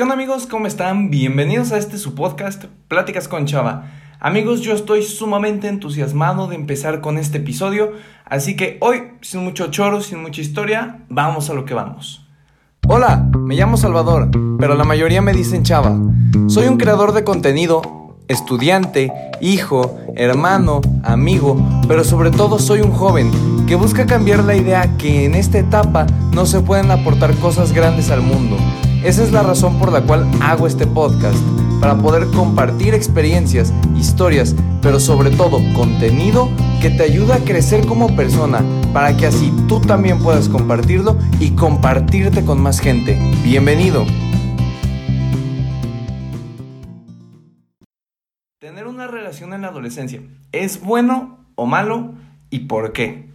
¿Qué 0.00 0.04
onda 0.04 0.14
amigos? 0.14 0.46
¿Cómo 0.46 0.66
están? 0.66 1.10
Bienvenidos 1.10 1.72
a 1.72 1.76
este 1.76 1.98
su 1.98 2.14
podcast, 2.14 2.64
Pláticas 2.88 3.28
con 3.28 3.44
Chava. 3.44 3.90
Amigos, 4.18 4.62
yo 4.62 4.72
estoy 4.72 5.02
sumamente 5.02 5.68
entusiasmado 5.68 6.46
de 6.46 6.54
empezar 6.54 7.02
con 7.02 7.18
este 7.18 7.36
episodio, 7.36 7.92
así 8.24 8.56
que 8.56 8.78
hoy, 8.80 9.02
sin 9.20 9.44
mucho 9.44 9.66
choro, 9.66 10.00
sin 10.00 10.22
mucha 10.22 10.40
historia, 10.40 11.00
vamos 11.10 11.50
a 11.50 11.52
lo 11.52 11.66
que 11.66 11.74
vamos. 11.74 12.26
Hola, 12.88 13.28
me 13.40 13.56
llamo 13.56 13.76
Salvador, 13.76 14.30
pero 14.58 14.74
la 14.74 14.84
mayoría 14.84 15.20
me 15.20 15.34
dicen 15.34 15.64
Chava. 15.64 15.94
Soy 16.46 16.66
un 16.66 16.78
creador 16.78 17.12
de 17.12 17.22
contenido, 17.22 18.16
estudiante, 18.26 19.12
hijo, 19.42 19.98
hermano, 20.16 20.80
amigo, 21.04 21.62
pero 21.88 22.04
sobre 22.04 22.30
todo 22.30 22.58
soy 22.58 22.80
un 22.80 22.92
joven 22.92 23.30
que 23.66 23.74
busca 23.74 24.06
cambiar 24.06 24.44
la 24.44 24.56
idea 24.56 24.96
que 24.96 25.26
en 25.26 25.34
esta 25.34 25.58
etapa 25.58 26.06
no 26.32 26.46
se 26.46 26.60
pueden 26.60 26.90
aportar 26.90 27.34
cosas 27.34 27.74
grandes 27.74 28.10
al 28.10 28.22
mundo 28.22 28.56
esa 29.04 29.22
es 29.22 29.32
la 29.32 29.42
razón 29.42 29.78
por 29.78 29.92
la 29.92 30.02
cual 30.02 30.30
hago 30.42 30.66
este 30.66 30.86
podcast, 30.86 31.38
para 31.80 31.96
poder 31.96 32.26
compartir 32.28 32.92
experiencias, 32.92 33.72
historias, 33.96 34.54
pero 34.82 35.00
sobre 35.00 35.30
todo 35.30 35.58
contenido 35.74 36.50
que 36.82 36.90
te 36.90 37.04
ayuda 37.04 37.36
a 37.36 37.38
crecer 37.38 37.86
como 37.86 38.14
persona, 38.14 38.62
para 38.92 39.16
que 39.16 39.26
así 39.26 39.52
tú 39.68 39.80
también 39.80 40.22
puedas 40.22 40.48
compartirlo 40.48 41.16
y 41.38 41.52
compartirte 41.52 42.44
con 42.44 42.60
más 42.60 42.80
gente. 42.80 43.18
Bienvenido. 43.42 44.04
Tener 48.58 48.86
una 48.86 49.06
relación 49.06 49.54
en 49.54 49.62
la 49.62 49.68
adolescencia, 49.68 50.20
¿es 50.52 50.82
bueno 50.82 51.38
o 51.54 51.64
malo 51.64 52.12
y 52.50 52.60
por 52.60 52.92
qué? 52.92 53.29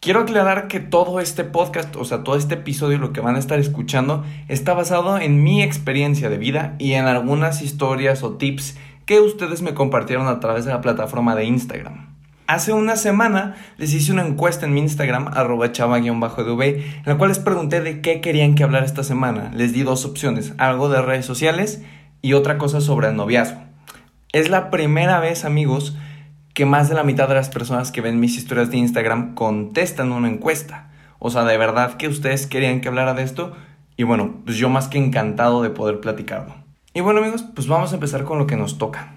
Quiero 0.00 0.20
aclarar 0.20 0.66
que 0.66 0.80
todo 0.80 1.20
este 1.20 1.44
podcast, 1.44 1.94
o 1.94 2.06
sea, 2.06 2.24
todo 2.24 2.34
este 2.36 2.54
episodio, 2.54 2.96
lo 2.96 3.12
que 3.12 3.20
van 3.20 3.36
a 3.36 3.38
estar 3.38 3.58
escuchando, 3.58 4.24
está 4.48 4.72
basado 4.72 5.18
en 5.18 5.42
mi 5.44 5.62
experiencia 5.62 6.30
de 6.30 6.38
vida 6.38 6.74
y 6.78 6.94
en 6.94 7.04
algunas 7.04 7.60
historias 7.60 8.22
o 8.22 8.38
tips 8.38 8.78
que 9.04 9.20
ustedes 9.20 9.60
me 9.60 9.74
compartieron 9.74 10.26
a 10.26 10.40
través 10.40 10.64
de 10.64 10.72
la 10.72 10.80
plataforma 10.80 11.36
de 11.36 11.44
Instagram. 11.44 12.16
Hace 12.46 12.72
una 12.72 12.96
semana 12.96 13.56
les 13.76 13.92
hice 13.92 14.10
una 14.10 14.26
encuesta 14.26 14.64
en 14.64 14.72
mi 14.72 14.80
Instagram, 14.80 15.28
arroba 15.34 15.70
chava-dv, 15.70 16.62
en 16.62 17.02
la 17.04 17.18
cual 17.18 17.28
les 17.28 17.38
pregunté 17.38 17.82
de 17.82 18.00
qué 18.00 18.22
querían 18.22 18.54
que 18.54 18.64
hablar 18.64 18.84
esta 18.84 19.04
semana. 19.04 19.52
Les 19.54 19.74
di 19.74 19.82
dos 19.82 20.06
opciones, 20.06 20.54
algo 20.56 20.88
de 20.88 21.02
redes 21.02 21.26
sociales 21.26 21.82
y 22.22 22.32
otra 22.32 22.56
cosa 22.56 22.80
sobre 22.80 23.08
el 23.08 23.16
noviazgo. 23.16 23.60
Es 24.32 24.48
la 24.48 24.70
primera 24.70 25.20
vez, 25.20 25.44
amigos, 25.44 25.94
que 26.54 26.66
más 26.66 26.88
de 26.88 26.94
la 26.94 27.04
mitad 27.04 27.28
de 27.28 27.34
las 27.34 27.48
personas 27.48 27.92
que 27.92 28.00
ven 28.00 28.20
mis 28.20 28.36
historias 28.36 28.70
de 28.70 28.78
Instagram 28.78 29.34
contestan 29.34 30.12
una 30.12 30.28
encuesta. 30.28 30.90
O 31.18 31.30
sea, 31.30 31.44
de 31.44 31.56
verdad 31.56 31.96
que 31.96 32.08
ustedes 32.08 32.46
querían 32.46 32.80
que 32.80 32.88
hablara 32.88 33.14
de 33.14 33.22
esto. 33.22 33.52
Y 33.96 34.04
bueno, 34.04 34.36
pues 34.44 34.56
yo 34.56 34.68
más 34.68 34.88
que 34.88 34.98
encantado 34.98 35.62
de 35.62 35.70
poder 35.70 36.00
platicarlo. 36.00 36.54
Y 36.92 37.00
bueno 37.02 37.20
amigos, 37.20 37.44
pues 37.54 37.68
vamos 37.68 37.92
a 37.92 37.94
empezar 37.94 38.24
con 38.24 38.38
lo 38.38 38.46
que 38.46 38.56
nos 38.56 38.78
toca. 38.78 39.12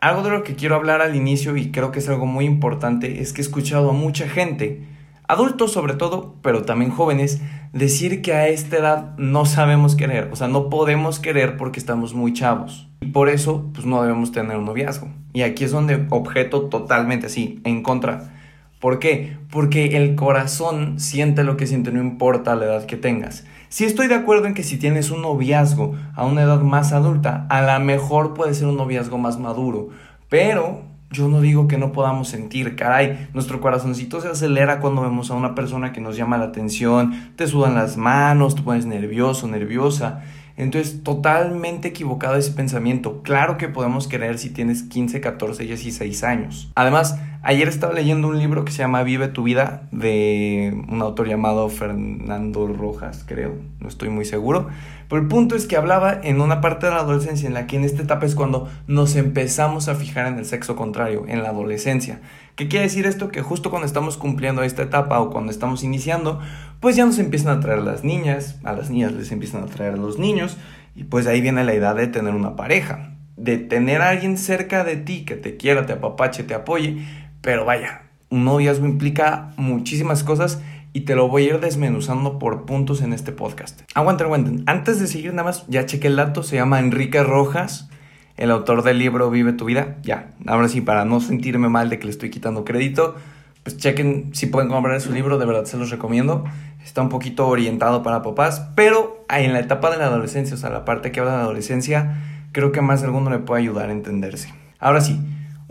Algo 0.00 0.22
de 0.22 0.30
lo 0.30 0.42
que 0.42 0.54
quiero 0.54 0.74
hablar 0.74 1.00
al 1.00 1.16
inicio 1.16 1.56
y 1.56 1.70
creo 1.70 1.90
que 1.90 2.00
es 2.00 2.08
algo 2.10 2.26
muy 2.26 2.44
importante 2.44 3.22
es 3.22 3.32
que 3.32 3.40
he 3.40 3.44
escuchado 3.44 3.88
a 3.88 3.94
mucha 3.94 4.28
gente, 4.28 4.86
adultos 5.34 5.72
sobre 5.72 5.94
todo, 5.94 6.34
pero 6.42 6.62
también 6.62 6.90
jóvenes, 6.90 7.40
decir 7.72 8.22
que 8.22 8.32
a 8.32 8.48
esta 8.48 8.76
edad 8.78 9.16
no 9.18 9.44
sabemos 9.44 9.96
querer, 9.96 10.30
o 10.32 10.36
sea, 10.36 10.48
no 10.48 10.70
podemos 10.70 11.18
querer 11.18 11.56
porque 11.56 11.78
estamos 11.78 12.14
muy 12.14 12.32
chavos. 12.32 12.88
Y 13.00 13.06
por 13.06 13.28
eso, 13.28 13.70
pues 13.74 13.86
no 13.86 14.02
debemos 14.02 14.32
tener 14.32 14.56
un 14.56 14.64
noviazgo. 14.64 15.08
Y 15.32 15.42
aquí 15.42 15.64
es 15.64 15.72
donde 15.72 16.06
objeto 16.10 16.62
totalmente 16.62 17.26
así, 17.26 17.60
en 17.64 17.82
contra. 17.82 18.32
¿Por 18.80 18.98
qué? 18.98 19.36
Porque 19.50 19.96
el 19.96 20.14
corazón 20.14 21.00
siente 21.00 21.44
lo 21.44 21.56
que 21.56 21.66
siente, 21.66 21.90
no 21.90 22.00
importa 22.00 22.54
la 22.54 22.66
edad 22.66 22.86
que 22.86 22.96
tengas. 22.96 23.44
Si 23.68 23.84
estoy 23.84 24.06
de 24.06 24.14
acuerdo 24.14 24.46
en 24.46 24.54
que 24.54 24.62
si 24.62 24.76
tienes 24.76 25.10
un 25.10 25.22
noviazgo 25.22 25.94
a 26.14 26.24
una 26.24 26.42
edad 26.42 26.60
más 26.60 26.92
adulta, 26.92 27.46
a 27.48 27.60
lo 27.62 27.84
mejor 27.84 28.34
puede 28.34 28.54
ser 28.54 28.68
un 28.68 28.76
noviazgo 28.76 29.18
más 29.18 29.38
maduro. 29.38 29.88
Pero 30.28 30.82
yo 31.14 31.28
no 31.28 31.40
digo 31.40 31.68
que 31.68 31.78
no 31.78 31.92
podamos 31.92 32.28
sentir, 32.28 32.76
caray, 32.76 33.28
nuestro 33.32 33.60
corazoncito 33.60 34.20
se 34.20 34.28
acelera 34.28 34.80
cuando 34.80 35.02
vemos 35.02 35.30
a 35.30 35.34
una 35.34 35.54
persona 35.54 35.92
que 35.92 36.00
nos 36.00 36.16
llama 36.16 36.36
la 36.36 36.46
atención, 36.46 37.32
te 37.36 37.46
sudan 37.46 37.74
las 37.74 37.96
manos, 37.96 38.56
te 38.56 38.62
pones 38.62 38.84
nervioso, 38.84 39.46
nerviosa. 39.48 40.22
Entonces, 40.56 41.02
totalmente 41.02 41.88
equivocado 41.88 42.36
ese 42.36 42.52
pensamiento. 42.52 43.22
Claro 43.22 43.58
que 43.58 43.68
podemos 43.68 44.06
querer 44.06 44.38
si 44.38 44.50
tienes 44.50 44.84
15, 44.84 45.20
14 45.20 45.64
y 45.64 45.66
16 45.66 46.24
años. 46.24 46.70
Además, 46.76 47.18
ayer 47.44 47.68
estaba 47.68 47.92
leyendo 47.92 48.28
un 48.28 48.38
libro 48.38 48.64
que 48.64 48.72
se 48.72 48.78
llama 48.78 49.02
Vive 49.02 49.28
tu 49.28 49.44
vida 49.44 49.82
de 49.92 50.84
un 50.88 51.02
autor 51.02 51.28
llamado 51.28 51.68
Fernando 51.68 52.66
Rojas, 52.66 53.24
creo, 53.26 53.54
no 53.80 53.88
estoy 53.88 54.08
muy 54.08 54.24
seguro. 54.24 54.68
Pero 55.08 55.20
el 55.20 55.28
punto 55.28 55.54
es 55.54 55.66
que 55.66 55.76
hablaba 55.76 56.18
en 56.22 56.40
una 56.40 56.62
parte 56.62 56.86
de 56.86 56.92
la 56.92 57.00
adolescencia 57.00 57.46
en 57.46 57.54
la 57.54 57.66
que 57.66 57.76
en 57.76 57.84
esta 57.84 58.02
etapa 58.02 58.24
es 58.24 58.34
cuando 58.34 58.68
nos 58.86 59.14
empezamos 59.16 59.88
a 59.88 59.94
fijar 59.94 60.26
en 60.26 60.38
el 60.38 60.46
sexo 60.46 60.74
contrario, 60.74 61.26
en 61.28 61.42
la 61.42 61.50
adolescencia. 61.50 62.20
¿Qué 62.56 62.68
quiere 62.68 62.84
decir 62.84 63.04
esto? 63.04 63.28
Que 63.28 63.42
justo 63.42 63.68
cuando 63.68 63.86
estamos 63.86 64.16
cumpliendo 64.16 64.62
esta 64.62 64.82
etapa 64.82 65.20
o 65.20 65.30
cuando 65.30 65.52
estamos 65.52 65.84
iniciando, 65.84 66.40
pues 66.80 66.96
ya 66.96 67.04
nos 67.04 67.18
empiezan 67.18 67.58
a 67.58 67.60
traer 67.60 67.82
las 67.82 68.02
niñas, 68.02 68.58
a 68.64 68.72
las 68.72 68.90
niñas 68.90 69.12
les 69.12 69.30
empiezan 69.30 69.62
a 69.62 69.66
traer 69.66 69.98
los 69.98 70.18
niños, 70.18 70.56
y 70.96 71.04
pues 71.04 71.26
ahí 71.26 71.40
viene 71.40 71.64
la 71.64 71.74
edad 71.74 71.96
de 71.96 72.06
tener 72.06 72.34
una 72.34 72.56
pareja, 72.56 73.10
de 73.36 73.58
tener 73.58 74.00
a 74.00 74.10
alguien 74.10 74.38
cerca 74.38 74.84
de 74.84 74.96
ti 74.96 75.24
que 75.24 75.34
te 75.34 75.56
quiera, 75.56 75.86
te 75.86 75.92
apapache, 75.92 76.44
te 76.44 76.54
apoye, 76.54 77.04
pero 77.44 77.64
vaya, 77.64 78.02
un 78.30 78.44
noviazgo 78.44 78.86
implica 78.86 79.52
muchísimas 79.56 80.24
cosas 80.24 80.60
y 80.94 81.02
te 81.02 81.14
lo 81.14 81.28
voy 81.28 81.44
a 81.44 81.46
ir 81.50 81.60
desmenuzando 81.60 82.38
por 82.38 82.64
puntos 82.64 83.02
en 83.02 83.12
este 83.12 83.30
podcast. 83.30 83.82
Aguanten, 83.94 84.26
aguanten. 84.26 84.64
Antes 84.66 84.98
de 84.98 85.06
seguir 85.06 85.32
nada 85.32 85.44
más, 85.44 85.66
ya 85.68 85.84
chequé 85.84 86.08
el 86.08 86.16
dato, 86.16 86.42
se 86.42 86.56
llama 86.56 86.80
Enrique 86.80 87.22
Rojas 87.22 87.90
el 88.36 88.50
autor 88.50 88.82
del 88.82 88.98
libro 88.98 89.30
Vive 89.30 89.52
tu 89.52 89.66
vida. 89.66 89.96
Ya, 90.02 90.30
ahora 90.46 90.68
sí, 90.68 90.80
para 90.80 91.04
no 91.04 91.20
sentirme 91.20 91.68
mal 91.68 91.90
de 91.90 91.98
que 91.98 92.06
le 92.06 92.10
estoy 92.10 92.30
quitando 92.30 92.64
crédito, 92.64 93.14
pues 93.62 93.76
chequen 93.76 94.30
si 94.34 94.46
pueden 94.46 94.68
comprar 94.70 95.00
su 95.00 95.12
libro, 95.12 95.38
de 95.38 95.46
verdad 95.46 95.64
se 95.66 95.76
los 95.76 95.90
recomiendo. 95.90 96.44
Está 96.82 97.02
un 97.02 97.08
poquito 97.08 97.46
orientado 97.46 98.02
para 98.02 98.22
papás, 98.22 98.70
pero 98.74 99.24
en 99.28 99.52
la 99.52 99.60
etapa 99.60 99.90
de 99.90 99.98
la 99.98 100.06
adolescencia, 100.06 100.54
o 100.54 100.58
sea, 100.58 100.70
la 100.70 100.84
parte 100.84 101.12
que 101.12 101.20
habla 101.20 101.32
de 101.32 101.38
la 101.38 101.44
adolescencia, 101.44 102.22
creo 102.52 102.72
que 102.72 102.80
más 102.80 103.02
alguno 103.02 103.30
le 103.30 103.38
puede 103.38 103.62
ayudar 103.62 103.88
a 103.88 103.92
entenderse. 103.92 104.52
Ahora 104.80 105.00
sí, 105.00 105.20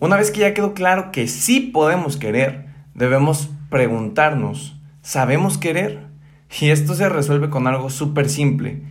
una 0.03 0.17
vez 0.17 0.31
que 0.31 0.41
ya 0.41 0.53
quedó 0.53 0.73
claro 0.73 1.13
que 1.13 1.29
sí 1.29 1.61
podemos 1.61 2.17
querer, 2.17 2.65
debemos 2.93 3.49
preguntarnos, 3.69 4.77
¿sabemos 5.01 5.57
querer? 5.57 6.07
Y 6.59 6.71
esto 6.71 6.93
se 6.93 7.07
resuelve 7.07 7.49
con 7.49 7.67
algo 7.67 7.89
súper 7.89 8.27
simple, 8.27 8.81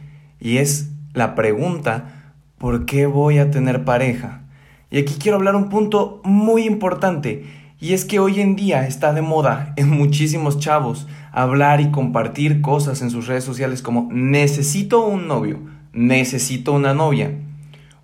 y 0.40 0.56
es 0.56 0.90
la 1.12 1.34
pregunta 1.34 2.32
¿por 2.56 2.86
qué 2.86 3.04
voy 3.04 3.36
a 3.36 3.50
tener 3.50 3.84
pareja? 3.84 4.44
Y 4.90 4.98
aquí 5.00 5.16
quiero 5.20 5.36
hablar 5.36 5.54
un 5.54 5.68
punto 5.68 6.22
muy 6.24 6.64
importante, 6.64 7.44
y 7.78 7.92
es 7.92 8.06
que 8.06 8.18
hoy 8.18 8.40
en 8.40 8.56
día 8.56 8.86
está 8.86 9.12
de 9.12 9.20
moda 9.20 9.74
en 9.76 9.90
muchísimos 9.90 10.60
chavos 10.60 11.06
hablar 11.30 11.82
y 11.82 11.90
compartir 11.90 12.62
cosas 12.62 13.02
en 13.02 13.10
sus 13.10 13.26
redes 13.26 13.44
sociales 13.44 13.82
como 13.82 14.08
necesito 14.10 15.04
un 15.04 15.28
novio, 15.28 15.58
necesito 15.92 16.72
una 16.72 16.94
novia. 16.94 17.32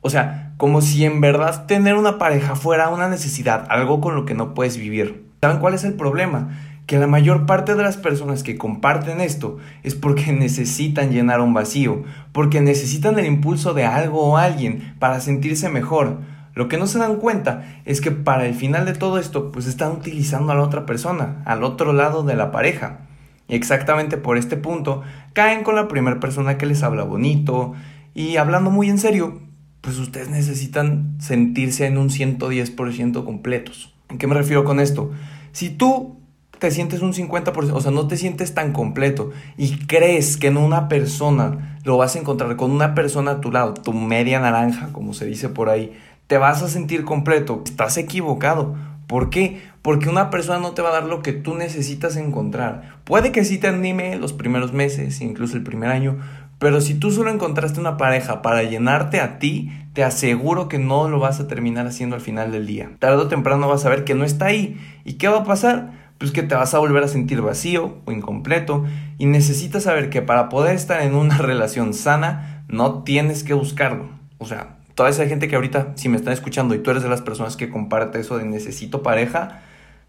O 0.03 0.11
sea, 0.11 0.48
como 0.59 0.83
si 0.83 1.07
en 1.07 1.23
verdad 1.23 1.65
tener 1.65 1.95
una 1.95 2.19
pareja 2.19 2.55
fuera 2.55 2.91
una 2.91 3.09
necesidad, 3.09 3.67
algo 3.71 4.03
con 4.03 4.15
lo 4.15 4.27
que 4.27 4.35
no 4.35 4.53
puedes 4.53 4.77
vivir. 4.77 5.25
¿Saben 5.41 5.61
cuál 5.61 5.73
es 5.73 5.85
el 5.85 5.95
problema? 5.95 6.51
que 6.89 6.99
la 6.99 7.07
mayor 7.07 7.45
parte 7.45 7.75
de 7.75 7.83
las 7.83 7.99
personas 7.99 8.43
que 8.43 8.57
comparten 8.57 9.21
esto 9.21 9.59
es 9.83 9.95
porque 9.95 10.33
necesitan 10.33 11.11
llenar 11.11 11.43
un 11.43 11.53
vacío, 11.53 12.03
porque 12.33 12.63
necesitan 12.63 13.19
el 13.19 13.27
impulso 13.27 13.75
de 13.75 13.85
algo 13.85 14.25
o 14.25 14.37
alguien 14.39 14.95
para 14.99 15.21
sentirse 15.21 15.69
mejor. 15.69 16.21
Lo 16.55 16.67
que 16.67 16.79
no 16.79 16.87
se 16.87 16.99
dan 16.99 17.17
cuenta 17.17 17.81
es 17.85 18.01
que 18.01 18.11
para 18.11 18.47
el 18.47 18.55
final 18.55 18.87
de 18.87 18.95
todo 18.95 19.19
esto, 19.19 19.53
pues 19.53 19.67
están 19.67 19.93
utilizando 19.93 20.51
a 20.51 20.55
la 20.55 20.63
otra 20.63 20.87
persona, 20.87 21.43
al 21.45 21.63
otro 21.63 21.93
lado 21.93 22.23
de 22.23 22.37
la 22.37 22.51
pareja. 22.51 23.01
Y 23.49 23.55
exactamente 23.55 24.17
por 24.17 24.39
este 24.39 24.57
punto, 24.57 25.03
caen 25.35 25.65
con 25.65 25.77
la 25.77 25.89
primera 25.89 26.19
persona 26.21 26.57
que 26.57 26.65
les 26.65 26.83
habla 26.83 27.05
bonito 27.05 27.75
y 28.15 28.38
hablando 28.38 28.71
muy 28.71 28.88
en 28.88 28.99
serio, 28.99 29.43
pues 29.88 30.00
ustedes 30.00 30.29
necesitan 30.29 31.14
sentirse 31.19 31.87
en 31.87 31.96
un 31.96 32.11
110% 32.11 33.25
completos. 33.25 33.94
¿En 34.11 34.19
qué 34.19 34.26
me 34.26 34.35
refiero 34.35 34.62
con 34.62 34.81
esto? 34.81 35.12
Si 35.52 35.70
tú 35.70 36.19
te 36.58 36.70
sientes 36.70 37.00
un 37.00 37.14
50%, 37.14 37.73
o 37.73 37.81
sea, 37.81 37.90
no 37.90 38.06
te 38.06 38.19
sientes 38.19 38.52
tan 38.52 38.75
completo 38.75 39.31
y 39.56 39.79
crees 39.87 40.37
que 40.37 40.49
en 40.49 40.58
una 40.58 40.90
persona 40.90 41.81
lo 41.85 41.96
vas 41.96 42.17
a 42.17 42.19
encontrar 42.19 42.56
con 42.56 42.70
una 42.70 42.94
persona 42.94 43.31
a 43.31 43.40
tu 43.40 43.50
lado, 43.50 43.73
tu 43.73 43.94
media 43.94 44.40
naranja, 44.40 44.90
como 44.93 45.14
se 45.14 45.25
dice 45.25 45.49
por 45.49 45.70
ahí, 45.70 45.94
te 46.26 46.37
vas 46.37 46.62
a 46.62 46.69
sentir 46.69 47.06
completo. 47.06 47.62
Estás 47.64 47.96
equivocado. 47.96 48.76
¿Por 49.06 49.31
qué? 49.31 49.62
Porque 49.81 50.11
una 50.11 50.29
persona 50.29 50.58
no 50.58 50.73
te 50.73 50.82
va 50.82 50.91
a 50.91 51.00
dar 51.00 51.05
lo 51.05 51.23
que 51.23 51.32
tú 51.32 51.55
necesitas 51.55 52.17
encontrar. 52.17 53.00
Puede 53.05 53.32
que 53.32 53.43
sí 53.43 53.56
te 53.56 53.69
anime 53.69 54.17
los 54.17 54.34
primeros 54.34 54.75
meses, 54.75 55.23
incluso 55.23 55.56
el 55.56 55.62
primer 55.62 55.88
año, 55.88 56.19
pero 56.58 56.81
si 56.81 56.94
tú 56.94 57.10
solo 57.10 57.31
encontraste 57.31 57.81
una 57.81 57.96
pareja 57.96 58.43
para 58.43 58.62
llenarte 58.62 59.20
a 59.20 59.38
ti, 59.38 59.70
te 59.93 60.05
aseguro 60.05 60.69
que 60.69 60.78
no 60.78 61.08
lo 61.08 61.19
vas 61.19 61.40
a 61.40 61.49
terminar 61.49 61.87
haciendo 61.87 62.16
al 62.16 62.22
final 62.22 62.52
del 62.52 62.66
día. 62.66 62.90
Tarde 62.99 63.22
o 63.22 63.28
temprano 63.28 63.69
vas 63.69 63.84
a 63.84 63.90
ver 63.90 64.05
que 64.05 64.14
no 64.14 64.25
está 64.25 64.46
ahí. 64.46 64.81
¿Y 65.05 65.14
qué 65.14 65.28
va 65.28 65.38
a 65.38 65.44
pasar? 65.44 66.08
pues 66.19 66.32
que 66.32 66.43
te 66.43 66.55
vas 66.55 66.75
a 66.75 66.78
volver 66.78 67.05
a 67.05 67.08
sentir 67.08 67.40
vacío 67.40 67.99
o 68.05 68.12
incompleto 68.12 68.84
y 69.19 69.26
necesitas 69.26 69.84
saber 69.84 70.10
que 70.10 70.20
para 70.20 70.49
poder 70.49 70.75
estar 70.75 71.00
en 71.02 71.14
una 71.14 71.38
relación 71.38 71.94
sana 71.94 72.64
no 72.69 73.02
tienes 73.05 73.44
que 73.44 73.55
buscarlo. 73.55 74.08
O 74.38 74.46
sea, 74.46 74.76
toda 74.94 75.08
esa 75.08 75.26
gente 75.26 75.49
que 75.49 75.55
ahorita, 75.55 75.93
si 75.94 76.08
me 76.08 76.16
están 76.16 76.32
escuchando 76.32 76.75
y 76.75 76.81
tú 76.81 76.90
eres 76.90 77.02
de 77.02 77.08
las 77.08 77.22
personas 77.22 77.56
que 77.56 77.70
comparte 77.70 78.20
eso 78.20 78.37
de 78.37 78.44
necesito 78.44 79.02
pareja, 79.02 79.62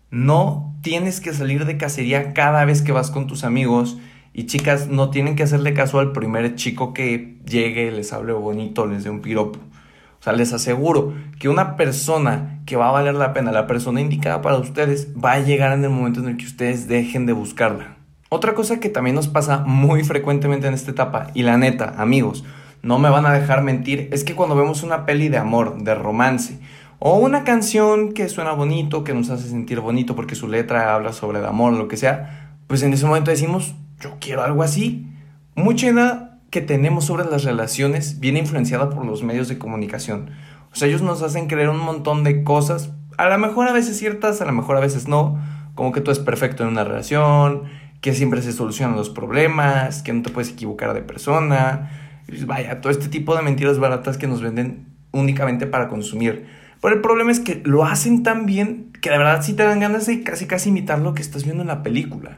no 0.10 0.76
tienes 0.82 1.22
que 1.22 1.34
salir 1.34 1.66
de 1.66 1.78
cacería 1.78 2.34
cada 2.34 2.66
vez 2.66 2.82
que 2.82 2.92
vas 2.92 3.12
con 3.12 3.28
tus 3.28 3.44
amigos. 3.44 3.98
Y 4.40 4.46
chicas, 4.46 4.88
no 4.88 5.10
tienen 5.10 5.36
que 5.36 5.44
hacerle 5.44 5.74
caso 5.74 6.00
al 6.00 6.14
primer 6.14 6.56
chico 6.56 6.94
que 6.94 7.36
llegue, 7.46 7.92
les 7.92 8.14
hable 8.14 8.32
bonito, 8.32 8.86
les 8.86 9.04
dé 9.04 9.10
un 9.10 9.20
piropo. 9.20 9.60
O 9.60 10.24
sea, 10.24 10.32
les 10.32 10.54
aseguro 10.54 11.14
que 11.40 11.50
una 11.50 11.76
persona 11.76 12.62
que 12.66 12.78
va 12.78 12.88
a 12.88 12.92
valer 12.94 13.16
la 13.16 13.34
pena, 13.34 13.52
la 13.52 13.68
persona 13.68 14.00
indicada 14.00 14.42
para 14.42 14.56
ustedes, 14.56 15.10
va 15.14 15.34
a 15.34 15.40
llegar 15.40 15.74
en 15.74 15.84
el 15.84 15.90
momento 15.90 16.22
en 16.22 16.30
el 16.30 16.38
que 16.38 16.46
ustedes 16.46 16.88
dejen 16.88 17.26
de 17.26 17.34
buscarla. 17.34 17.98
Otra 18.30 18.56
cosa 18.56 18.80
que 18.80 18.88
también 18.88 19.14
nos 19.14 19.28
pasa 19.28 19.58
muy 19.58 20.06
frecuentemente 20.06 20.68
en 20.68 20.74
esta 20.74 20.92
etapa, 20.92 21.32
y 21.34 21.44
la 21.44 21.58
neta, 21.58 21.96
amigos, 21.98 22.46
no 22.82 22.98
me 22.98 23.10
van 23.10 23.26
a 23.26 23.34
dejar 23.34 23.62
mentir, 23.62 24.08
es 24.14 24.24
que 24.24 24.36
cuando 24.36 24.56
vemos 24.56 24.84
una 24.84 25.06
peli 25.06 25.28
de 25.28 25.38
amor, 25.38 25.84
de 25.84 25.96
romance, 25.96 26.60
o 27.00 27.18
una 27.18 27.44
canción 27.44 28.14
que 28.14 28.30
suena 28.30 28.54
bonito, 28.54 29.04
que 29.04 29.14
nos 29.14 29.32
hace 29.32 29.50
sentir 29.50 29.82
bonito 29.82 30.16
porque 30.16 30.36
su 30.36 30.48
letra 30.48 30.96
habla 30.96 31.12
sobre 31.12 31.40
el 31.40 31.46
amor, 31.46 31.74
lo 31.74 31.90
que 31.90 31.98
sea, 31.98 32.56
pues 32.68 32.84
en 32.84 32.94
ese 32.94 33.06
momento 33.06 33.32
decimos, 33.32 33.76
yo 34.00 34.18
quiero 34.20 34.44
algo 34.44 34.64
así. 34.64 35.08
Mucha 35.56 35.88
idea 35.88 36.40
que 36.50 36.62
tenemos 36.62 37.06
sobre 37.06 37.26
las 37.26 37.44
relaciones 37.44 38.20
viene 38.20 38.40
influenciada 38.40 38.90
por 38.90 39.06
los 39.06 39.24
medios 39.24 39.48
de 39.48 39.58
comunicación. 39.58 40.32
O 40.72 40.76
sea, 40.76 40.88
ellos 40.88 41.02
nos 41.02 41.22
hacen 41.22 41.48
creer 41.48 41.70
un 41.70 41.80
montón 41.80 42.24
de 42.24 42.44
cosas, 42.44 42.92
a 43.18 43.28
lo 43.28 43.38
mejor 43.38 43.68
a 43.68 43.74
veces 43.74 43.98
ciertas, 43.98 44.42
a 44.42 44.46
lo 44.46 44.54
mejor 44.54 44.78
a 44.78 44.80
veces 44.80 45.08
no, 45.08 45.40
como 45.76 45.92
que 45.92 46.02
tú 46.02 46.12
es 46.12 46.20
perfecto 46.20 46.64
en 46.64 46.70
una 46.70 46.84
relación, 46.84 47.64
que 48.02 48.14
siempre 48.14 48.42
se 48.42 48.54
solucionan 48.54 48.96
los 48.96 49.10
problemas, 49.10 50.04
que 50.04 50.14
no 50.14 50.22
te 50.22 50.30
puedes 50.30 50.52
equivocar 50.52 50.94
de 50.94 51.02
persona. 51.02 51.92
Pues 52.28 52.46
vaya, 52.46 52.80
todo 52.82 52.92
este 52.92 53.10
tipo 53.10 53.36
de 53.36 53.42
mentiras 53.42 53.78
baratas 53.78 54.18
que 54.18 54.28
nos 54.28 54.42
venden 54.42 54.88
únicamente 55.12 55.68
para 55.68 55.90
consumir. 55.90 56.48
Pero 56.82 56.96
el 56.96 57.02
problema 57.02 57.32
es 57.32 57.40
que 57.40 57.62
lo 57.66 57.84
hacen 57.84 58.24
tan 58.24 58.46
bien 58.46 58.94
que 59.02 59.10
de 59.10 59.18
verdad 59.18 59.42
sí 59.42 59.54
te 59.54 59.64
dan 59.64 59.80
ganas 59.80 60.06
de 60.06 60.24
casi 60.24 60.46
casi 60.48 60.70
imitar 60.70 61.00
lo 61.00 61.14
que 61.14 61.22
estás 61.22 61.44
viendo 61.44 61.62
en 61.62 61.68
la 61.68 61.84
película. 61.84 62.38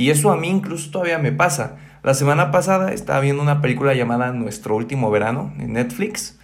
Y 0.00 0.08
eso 0.08 0.32
a 0.32 0.36
mí 0.38 0.48
incluso 0.48 0.90
todavía 0.90 1.18
me 1.18 1.30
pasa. 1.30 1.76
La 2.02 2.14
semana 2.14 2.50
pasada 2.50 2.94
estaba 2.94 3.20
viendo 3.20 3.42
una 3.42 3.60
película 3.60 3.92
llamada 3.92 4.32
Nuestro 4.32 4.74
último 4.74 5.10
verano 5.10 5.52
en 5.58 5.74
Netflix 5.74 6.38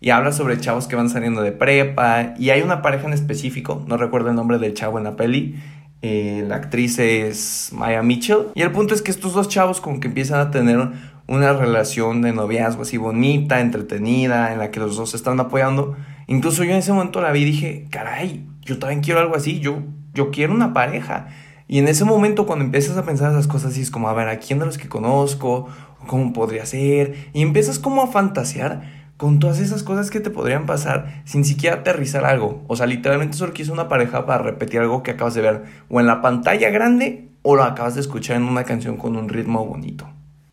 y 0.00 0.08
habla 0.08 0.32
sobre 0.32 0.58
chavos 0.58 0.86
que 0.86 0.96
van 0.96 1.10
saliendo 1.10 1.42
de 1.42 1.52
prepa 1.52 2.32
y 2.38 2.48
hay 2.48 2.62
una 2.62 2.80
pareja 2.80 3.06
en 3.06 3.12
específico, 3.12 3.84
no 3.86 3.98
recuerdo 3.98 4.30
el 4.30 4.34
nombre 4.34 4.58
del 4.58 4.72
chavo 4.72 4.96
en 4.96 5.04
la 5.04 5.14
peli, 5.14 5.60
eh, 6.00 6.42
la 6.48 6.56
actriz 6.56 6.98
es 6.98 7.68
Maya 7.74 8.02
Mitchell 8.02 8.46
y 8.54 8.62
el 8.62 8.72
punto 8.72 8.94
es 8.94 9.02
que 9.02 9.10
estos 9.10 9.34
dos 9.34 9.46
chavos 9.50 9.82
como 9.82 10.00
que 10.00 10.08
empiezan 10.08 10.40
a 10.40 10.50
tener 10.50 10.80
una 11.26 11.52
relación 11.52 12.22
de 12.22 12.32
noviazgo 12.32 12.80
así 12.80 12.96
bonita, 12.96 13.60
entretenida, 13.60 14.54
en 14.54 14.58
la 14.58 14.70
que 14.70 14.80
los 14.80 14.96
dos 14.96 15.10
se 15.10 15.18
están 15.18 15.38
apoyando 15.38 15.96
Incluso 16.28 16.64
yo 16.64 16.70
en 16.70 16.78
ese 16.78 16.92
momento 16.94 17.20
la 17.20 17.30
vi 17.30 17.42
y 17.42 17.44
dije, 17.44 17.86
caray, 17.90 18.46
yo 18.62 18.78
también 18.78 19.02
quiero 19.02 19.20
algo 19.20 19.36
así, 19.36 19.60
yo, 19.60 19.82
yo 20.14 20.30
quiero 20.30 20.54
una 20.54 20.72
pareja. 20.72 21.28
Y 21.72 21.78
en 21.78 21.88
ese 21.88 22.04
momento 22.04 22.44
cuando 22.44 22.66
empiezas 22.66 22.98
a 22.98 23.06
pensar 23.06 23.30
esas 23.30 23.46
cosas, 23.46 23.78
y 23.78 23.80
es 23.80 23.90
como, 23.90 24.10
a 24.10 24.12
ver, 24.12 24.28
¿a 24.28 24.38
quién 24.38 24.58
de 24.58 24.66
los 24.66 24.76
que 24.76 24.90
conozco? 24.90 25.68
¿Cómo 26.06 26.34
podría 26.34 26.66
ser? 26.66 27.30
Y 27.32 27.40
empiezas 27.40 27.78
como 27.78 28.02
a 28.02 28.08
fantasear 28.08 28.82
con 29.16 29.38
todas 29.38 29.58
esas 29.58 29.82
cosas 29.82 30.10
que 30.10 30.20
te 30.20 30.28
podrían 30.28 30.66
pasar 30.66 31.22
sin 31.24 31.46
siquiera 31.46 31.76
aterrizar 31.76 32.26
algo. 32.26 32.62
O 32.66 32.76
sea, 32.76 32.84
literalmente 32.84 33.38
solo 33.38 33.54
quieres 33.54 33.72
una 33.72 33.88
pareja 33.88 34.26
para 34.26 34.42
repetir 34.42 34.80
algo 34.80 35.02
que 35.02 35.12
acabas 35.12 35.32
de 35.32 35.40
ver 35.40 35.62
o 35.88 35.98
en 35.98 36.06
la 36.06 36.20
pantalla 36.20 36.68
grande 36.68 37.30
o 37.40 37.56
lo 37.56 37.62
acabas 37.62 37.94
de 37.94 38.02
escuchar 38.02 38.36
en 38.36 38.42
una 38.42 38.64
canción 38.64 38.98
con 38.98 39.16
un 39.16 39.30
ritmo 39.30 39.64
bonito. 39.64 40.06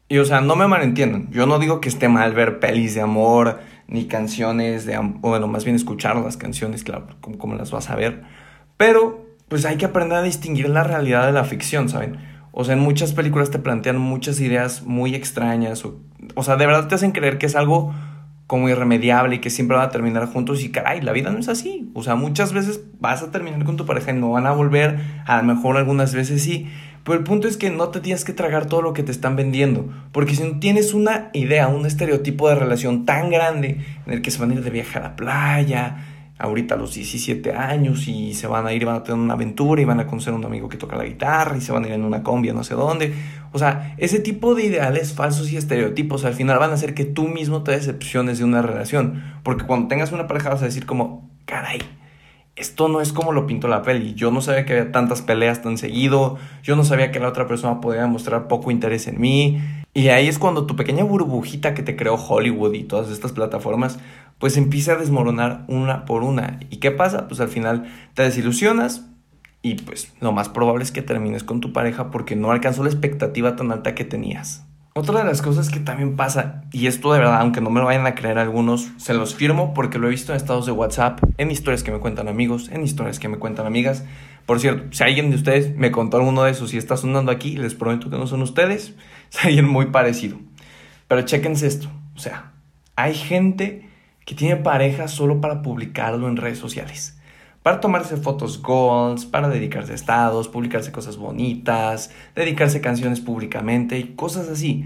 Y 0.07 0.19
o 0.19 0.23
sea, 0.25 0.39
no 0.39 0.55
me 0.55 0.69
malentiendan, 0.69 1.29
yo 1.31 1.45
no 1.45 1.59
digo 1.59 1.81
que 1.81 1.89
esté 1.89 2.07
mal 2.07 2.31
ver 2.33 2.61
pelis 2.61 2.95
de 2.95 3.01
amor, 3.01 3.59
ni 3.89 4.05
canciones 4.05 4.85
de, 4.85 4.97
o 4.97 5.03
bueno, 5.19 5.47
más 5.47 5.65
bien 5.65 5.75
escuchar 5.75 6.15
las 6.15 6.37
canciones, 6.37 6.85
claro, 6.85 7.07
como, 7.19 7.55
las 7.55 7.71
vas 7.71 7.89
a 7.89 7.97
ver. 7.97 8.23
Pero, 8.77 9.28
pues 9.49 9.65
hay 9.65 9.77
que 9.77 9.85
aprender 9.85 10.17
a 10.17 10.23
distinguir 10.23 10.69
la 10.69 10.83
realidad 10.83 11.25
de 11.25 11.33
la 11.33 11.43
ficción, 11.43 11.89
¿saben? 11.89 12.17
O 12.51 12.63
sea, 12.63 12.73
en 12.73 12.79
muchas 12.79 13.13
películas 13.13 13.51
te 13.51 13.59
plantean 13.59 13.97
muchas 13.97 14.39
ideas 14.39 14.83
muy 14.83 15.15
extrañas, 15.15 15.83
o, 15.83 15.99
o 16.35 16.43
sea, 16.43 16.55
de 16.55 16.65
verdad 16.65 16.87
te 16.87 16.95
hacen 16.95 17.11
creer 17.11 17.37
que 17.37 17.45
es 17.45 17.55
algo 17.55 17.93
como 18.47 18.67
irremediable 18.67 19.35
y 19.35 19.39
que 19.39 19.51
siempre 19.51 19.77
van 19.77 19.85
a 19.85 19.91
terminar 19.91 20.25
juntos 20.25 20.63
y 20.63 20.71
caray, 20.71 21.01
la 21.01 21.11
vida 21.11 21.29
no 21.29 21.37
es 21.37 21.49
así. 21.49 21.91
O 21.93 22.01
sea, 22.01 22.15
muchas 22.15 22.51
veces 22.51 22.81
vas 22.99 23.21
a 23.21 23.29
terminar 23.29 23.63
con 23.63 23.77
tu 23.77 23.85
pareja 23.85 24.11
y 24.11 24.15
no 24.15 24.31
van 24.31 24.47
a 24.47 24.51
volver, 24.51 24.99
a 25.27 25.37
lo 25.37 25.43
mejor 25.43 25.77
algunas 25.77 26.15
veces 26.15 26.41
sí, 26.41 26.67
pero 27.03 27.17
el 27.17 27.23
punto 27.23 27.47
es 27.47 27.57
que 27.57 27.69
no 27.69 27.89
te 27.89 28.01
tienes 28.01 28.25
que 28.25 28.33
tragar 28.33 28.65
todo 28.65 28.81
lo 28.81 28.93
que 28.93 29.03
te 29.03 29.11
están 29.11 29.35
vendiendo. 29.35 29.89
Porque 30.11 30.35
si 30.35 30.43
no 30.43 30.59
tienes 30.59 30.93
una 30.93 31.29
idea, 31.33 31.67
un 31.67 31.85
estereotipo 31.85 32.49
de 32.49 32.55
relación 32.55 33.05
tan 33.05 33.29
grande 33.29 33.85
en 34.05 34.13
el 34.13 34.21
que 34.21 34.31
se 34.31 34.39
van 34.39 34.51
a 34.51 34.55
ir 34.55 34.63
de 34.63 34.69
viaje 34.69 34.97
a 34.97 35.01
la 35.01 35.15
playa, 35.15 35.97
ahorita 36.39 36.75
a 36.75 36.77
los 36.77 36.93
17 36.93 37.53
años, 37.53 38.07
y 38.07 38.33
se 38.33 38.47
van 38.47 38.65
a 38.65 38.73
ir, 38.73 38.85
van 38.85 38.95
a 38.95 39.03
tener 39.03 39.19
una 39.19 39.33
aventura 39.33 39.81
y 39.81 39.85
van 39.85 39.99
a 39.99 40.07
conocer 40.07 40.33
a 40.33 40.37
un 40.37 40.45
amigo 40.45 40.69
que 40.69 40.77
toca 40.77 40.95
la 40.95 41.03
guitarra 41.03 41.57
y 41.57 41.61
se 41.61 41.73
van 41.73 41.83
a 41.83 41.87
ir 41.87 41.93
en 41.93 42.05
una 42.05 42.23
combi 42.23 42.51
no 42.51 42.63
sé 42.63 42.73
dónde. 42.73 43.13
O 43.51 43.59
sea, 43.59 43.93
ese 43.97 44.19
tipo 44.19 44.55
de 44.55 44.63
ideales 44.65 45.13
falsos 45.13 45.51
y 45.51 45.57
estereotipos 45.57 46.23
al 46.23 46.33
final 46.33 46.57
van 46.57 46.71
a 46.71 46.75
hacer 46.75 46.93
que 46.93 47.05
tú 47.05 47.27
mismo 47.27 47.63
te 47.63 47.71
decepciones 47.71 48.39
de 48.39 48.45
una 48.45 48.61
relación. 48.61 49.23
Porque 49.43 49.65
cuando 49.65 49.87
tengas 49.87 50.11
una 50.11 50.27
pareja 50.27 50.49
vas 50.49 50.61
a 50.61 50.65
decir 50.65 50.85
como, 50.85 51.29
caray, 51.45 51.79
esto 52.55 52.87
no 52.89 53.01
es 53.01 53.13
como 53.13 53.31
lo 53.31 53.47
pintó 53.47 53.67
la 53.67 53.81
peli. 53.81 54.13
Yo 54.13 54.31
no 54.31 54.41
sabía 54.41 54.65
que 54.65 54.73
había 54.73 54.91
tantas 54.91 55.21
peleas 55.21 55.61
tan 55.61 55.77
seguido. 55.77 56.37
Yo 56.63 56.75
no 56.75 56.83
sabía 56.83 57.11
que 57.11 57.19
la 57.19 57.29
otra 57.29 57.47
persona 57.47 57.81
podía 57.81 58.05
mostrar 58.07 58.47
poco 58.47 58.69
interés 58.69 59.07
en 59.07 59.19
mí. 59.19 59.61
Y 59.93 60.09
ahí 60.09 60.27
es 60.27 60.37
cuando 60.37 60.65
tu 60.65 60.75
pequeña 60.75 61.03
burbujita 61.03 61.73
que 61.73 61.81
te 61.81 61.95
creó 61.95 62.15
Hollywood 62.15 62.73
y 62.73 62.83
todas 62.83 63.09
estas 63.09 63.31
plataformas, 63.31 63.97
pues 64.39 64.57
empieza 64.57 64.93
a 64.93 64.95
desmoronar 64.95 65.65
una 65.67 66.05
por 66.05 66.23
una. 66.23 66.59
¿Y 66.69 66.77
qué 66.77 66.91
pasa? 66.91 67.27
Pues 67.27 67.39
al 67.39 67.49
final 67.49 67.93
te 68.15 68.23
desilusionas 68.23 69.05
y 69.61 69.75
pues 69.75 70.13
lo 70.21 70.31
más 70.31 70.49
probable 70.49 70.83
es 70.83 70.91
que 70.91 71.01
termines 71.01 71.43
con 71.43 71.59
tu 71.59 71.73
pareja 71.73 72.09
porque 72.09 72.35
no 72.35 72.51
alcanzó 72.51 72.83
la 72.83 72.89
expectativa 72.89 73.55
tan 73.55 73.71
alta 73.71 73.93
que 73.93 74.05
tenías. 74.05 74.65
Otra 74.95 75.19
de 75.19 75.25
las 75.25 75.41
cosas 75.41 75.69
que 75.69 75.79
también 75.79 76.15
pasa, 76.15 76.63
y 76.71 76.87
esto 76.87 77.13
de 77.13 77.19
verdad, 77.19 77.39
aunque 77.41 77.61
no 77.61 77.69
me 77.69 77.79
lo 77.79 77.85
vayan 77.85 78.07
a 78.07 78.15
creer 78.15 78.39
algunos, 78.39 78.89
se 78.97 79.13
los 79.13 79.35
firmo 79.35 79.73
porque 79.73 79.99
lo 79.99 80.07
he 80.07 80.09
visto 80.09 80.31
en 80.31 80.37
estados 80.37 80.65
de 80.65 80.71
WhatsApp, 80.71 81.19
en 81.37 81.51
historias 81.51 81.83
que 81.83 81.91
me 81.91 81.99
cuentan 81.99 82.27
amigos, 82.27 82.69
en 82.69 82.83
historias 82.83 83.19
que 83.19 83.29
me 83.29 83.37
cuentan 83.37 83.67
amigas. 83.67 84.03
Por 84.45 84.59
cierto, 84.59 84.87
si 84.91 85.03
alguien 85.03 85.29
de 85.29 85.35
ustedes 85.35 85.75
me 85.75 85.91
contó 85.91 86.17
alguno 86.17 86.43
de 86.43 86.51
esos 86.51 86.73
y 86.73 86.77
está 86.77 86.97
sonando 86.97 87.31
aquí, 87.31 87.55
les 87.55 87.75
prometo 87.75 88.09
que 88.09 88.17
no 88.17 88.25
son 88.25 88.41
ustedes, 88.41 88.95
es 89.31 89.45
alguien 89.45 89.67
muy 89.67 89.87
parecido. 89.87 90.37
Pero 91.07 91.21
chéquense 91.21 91.67
esto, 91.67 91.89
o 92.15 92.19
sea, 92.19 92.51
hay 92.95 93.13
gente 93.13 93.88
que 94.29 94.35
tiene 94.35 94.57
pareja 94.57 95.07
solo 95.07 95.41
para 95.41 95.63
publicarlo 95.63 96.27
en 96.27 96.37
redes 96.37 96.59
sociales 96.59 97.19
para 97.63 97.79
tomarse 97.79 98.15
fotos 98.15 98.61
goals, 98.61 99.25
para 99.25 99.49
dedicarse 99.49 99.91
a 99.91 99.95
estados, 99.95 100.47
publicarse 100.47 100.91
cosas 100.91 101.17
bonitas, 101.17 102.11
dedicarse 102.35 102.79
canciones 102.79 103.21
públicamente 103.21 103.97
y 103.97 104.15
cosas 104.15 104.47
así. 104.47 104.85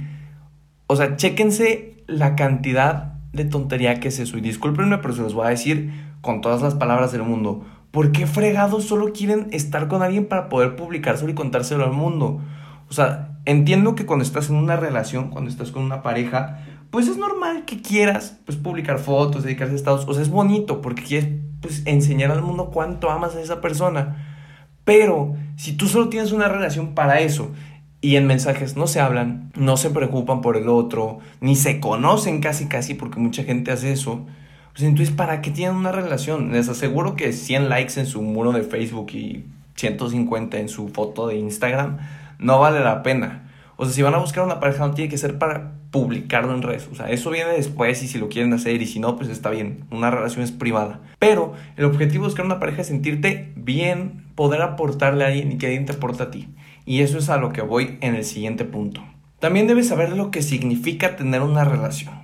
O 0.87 0.95
sea, 0.95 1.17
chéquense 1.17 2.03
la 2.07 2.35
cantidad 2.35 3.13
de 3.33 3.45
tontería 3.45 3.99
que 3.99 4.07
es 4.07 4.19
eso. 4.19 4.37
Y 4.37 4.41
discúlpenme, 4.41 4.97
pero 4.99 5.13
se 5.13 5.21
los 5.21 5.33
voy 5.33 5.47
a 5.47 5.49
decir 5.49 5.91
con 6.21 6.41
todas 6.41 6.61
las 6.61 6.73
palabras 6.73 7.11
del 7.11 7.23
mundo. 7.23 7.65
¿Por 7.91 8.11
qué 8.11 8.25
fregados 8.25 8.85
solo 8.85 9.13
quieren 9.13 9.49
estar 9.51 9.87
con 9.87 10.01
alguien 10.01 10.25
para 10.25 10.49
poder 10.49 10.75
publicárselo 10.75 11.29
y 11.29 11.35
contárselo 11.35 11.83
al 11.83 11.91
mundo? 11.91 12.41
O 12.89 12.93
sea, 12.93 13.37
entiendo 13.45 13.93
que 13.93 14.05
cuando 14.05 14.23
estás 14.23 14.49
en 14.49 14.55
una 14.55 14.77
relación, 14.77 15.29
cuando 15.29 15.51
estás 15.51 15.71
con 15.71 15.83
una 15.83 16.01
pareja, 16.01 16.59
pues 16.93 17.07
es 17.07 17.17
normal 17.17 17.65
que 17.65 17.81
quieras 17.81 18.37
pues 18.45 18.55
publicar 18.55 18.99
fotos, 18.99 19.43
dedicarse 19.43 19.73
a 19.73 19.77
estados, 19.77 20.05
o 20.07 20.13
sea, 20.13 20.21
es 20.21 20.29
bonito 20.29 20.79
porque 20.79 21.01
quieres 21.01 21.27
pues 21.59 21.81
enseñar 21.87 22.29
al 22.29 22.43
mundo 22.43 22.69
cuánto 22.71 23.09
amas 23.09 23.35
a 23.35 23.41
esa 23.41 23.61
persona. 23.61 24.45
Pero 24.85 25.33
si 25.55 25.73
tú 25.75 25.87
solo 25.87 26.09
tienes 26.09 26.31
una 26.31 26.49
relación 26.49 26.93
para 26.93 27.19
eso 27.19 27.51
y 27.99 28.15
en 28.15 28.27
mensajes 28.27 28.77
no 28.77 28.85
se 28.85 28.99
hablan, 28.99 29.51
no 29.55 29.75
se 29.75 29.89
preocupan 29.89 30.41
por 30.41 30.55
el 30.55 30.69
otro, 30.69 31.17
ni 31.41 31.55
se 31.55 31.79
conocen 31.79 32.41
casi 32.41 32.67
casi 32.67 32.93
porque 32.93 33.19
mucha 33.19 33.43
gente 33.43 33.71
hace 33.71 33.91
eso, 33.91 34.27
pues 34.73 34.83
entonces 34.83 35.15
¿para 35.15 35.41
qué 35.41 35.49
tienen 35.49 35.75
una 35.75 35.91
relación? 35.91 36.51
Les 36.51 36.69
aseguro 36.69 37.15
que 37.15 37.33
100 37.33 37.69
likes 37.69 37.99
en 37.99 38.05
su 38.05 38.21
muro 38.21 38.51
de 38.51 38.61
Facebook 38.61 39.09
y 39.13 39.45
150 39.77 40.59
en 40.59 40.69
su 40.69 40.89
foto 40.89 41.25
de 41.25 41.37
Instagram 41.37 41.97
no 42.37 42.59
vale 42.59 42.81
la 42.81 43.01
pena. 43.01 43.49
O 43.77 43.85
sea, 43.85 43.95
si 43.95 44.03
van 44.03 44.13
a 44.13 44.19
buscar 44.19 44.43
una 44.43 44.59
pareja 44.59 44.87
no 44.87 44.93
tiene 44.93 45.09
que 45.09 45.17
ser 45.17 45.39
para 45.39 45.81
publicarlo 45.93 46.55
en 46.55 46.63
redes. 46.63 46.89
O 46.91 46.95
sea, 46.95 47.11
eso 47.11 47.29
viene 47.29 47.51
después 47.51 48.01
y 48.01 48.07
si 48.07 48.17
lo 48.17 48.27
quieren 48.27 48.51
hacer 48.51 48.81
y 48.81 48.87
si 48.87 48.99
no, 48.99 49.15
pues 49.15 49.29
está 49.29 49.51
bien. 49.51 49.85
Una 49.91 50.09
relación 50.09 50.43
es 50.43 50.51
privada. 50.51 51.01
Pero 51.19 51.53
el 51.77 51.85
objetivo 51.85 52.23
de 52.23 52.29
buscar 52.29 52.47
una 52.47 52.59
pareja 52.59 52.81
es 52.81 52.87
sentirte 52.87 53.53
bien, 53.55 54.25
poder 54.33 54.63
aportarle 54.63 55.23
a 55.23 55.27
alguien 55.27 55.51
y 55.51 55.57
que 55.59 55.67
alguien 55.67 55.85
te 55.85 55.93
aporte 55.93 56.23
a 56.23 56.31
ti. 56.31 56.49
Y 56.87 57.01
eso 57.01 57.19
es 57.19 57.29
a 57.29 57.37
lo 57.37 57.53
que 57.53 57.61
voy 57.61 57.99
en 58.01 58.15
el 58.15 58.25
siguiente 58.25 58.65
punto. 58.65 59.03
También 59.37 59.67
debes 59.67 59.87
saber 59.87 60.13
lo 60.13 60.31
que 60.31 60.41
significa 60.41 61.15
tener 61.15 61.43
una 61.43 61.63
relación. 61.63 62.15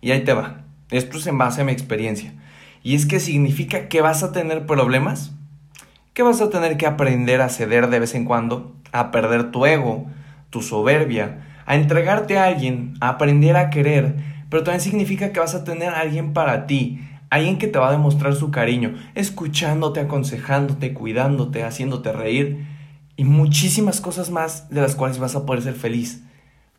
Y 0.00 0.12
ahí 0.12 0.24
te 0.24 0.32
va. 0.32 0.64
Esto 0.90 1.18
es 1.18 1.26
en 1.26 1.36
base 1.36 1.60
a 1.60 1.64
mi 1.64 1.72
experiencia. 1.72 2.32
Y 2.82 2.94
es 2.94 3.04
que 3.04 3.20
significa 3.20 3.88
que 3.88 4.00
vas 4.00 4.22
a 4.22 4.32
tener 4.32 4.64
problemas, 4.64 5.32
que 6.14 6.22
vas 6.22 6.40
a 6.40 6.48
tener 6.48 6.78
que 6.78 6.86
aprender 6.86 7.42
a 7.42 7.50
ceder 7.50 7.90
de 7.90 8.00
vez 8.00 8.14
en 8.14 8.24
cuando, 8.24 8.74
a 8.92 9.10
perder 9.10 9.50
tu 9.50 9.66
ego, 9.66 10.06
tu 10.48 10.62
soberbia, 10.62 11.49
a 11.70 11.76
entregarte 11.76 12.36
a 12.36 12.46
alguien, 12.46 12.94
a 12.98 13.10
aprender 13.10 13.56
a 13.56 13.70
querer, 13.70 14.16
pero 14.48 14.64
también 14.64 14.80
significa 14.80 15.30
que 15.30 15.38
vas 15.38 15.54
a 15.54 15.62
tener 15.62 15.90
a 15.90 16.00
alguien 16.00 16.32
para 16.32 16.66
ti, 16.66 17.00
alguien 17.30 17.58
que 17.58 17.68
te 17.68 17.78
va 17.78 17.90
a 17.90 17.92
demostrar 17.92 18.34
su 18.34 18.50
cariño, 18.50 18.96
escuchándote, 19.14 20.00
aconsejándote, 20.00 20.92
cuidándote, 20.94 21.62
haciéndote 21.62 22.10
reír 22.10 22.66
y 23.14 23.22
muchísimas 23.22 24.00
cosas 24.00 24.30
más 24.30 24.68
de 24.68 24.80
las 24.80 24.96
cuales 24.96 25.20
vas 25.20 25.36
a 25.36 25.46
poder 25.46 25.62
ser 25.62 25.74
feliz. 25.74 26.24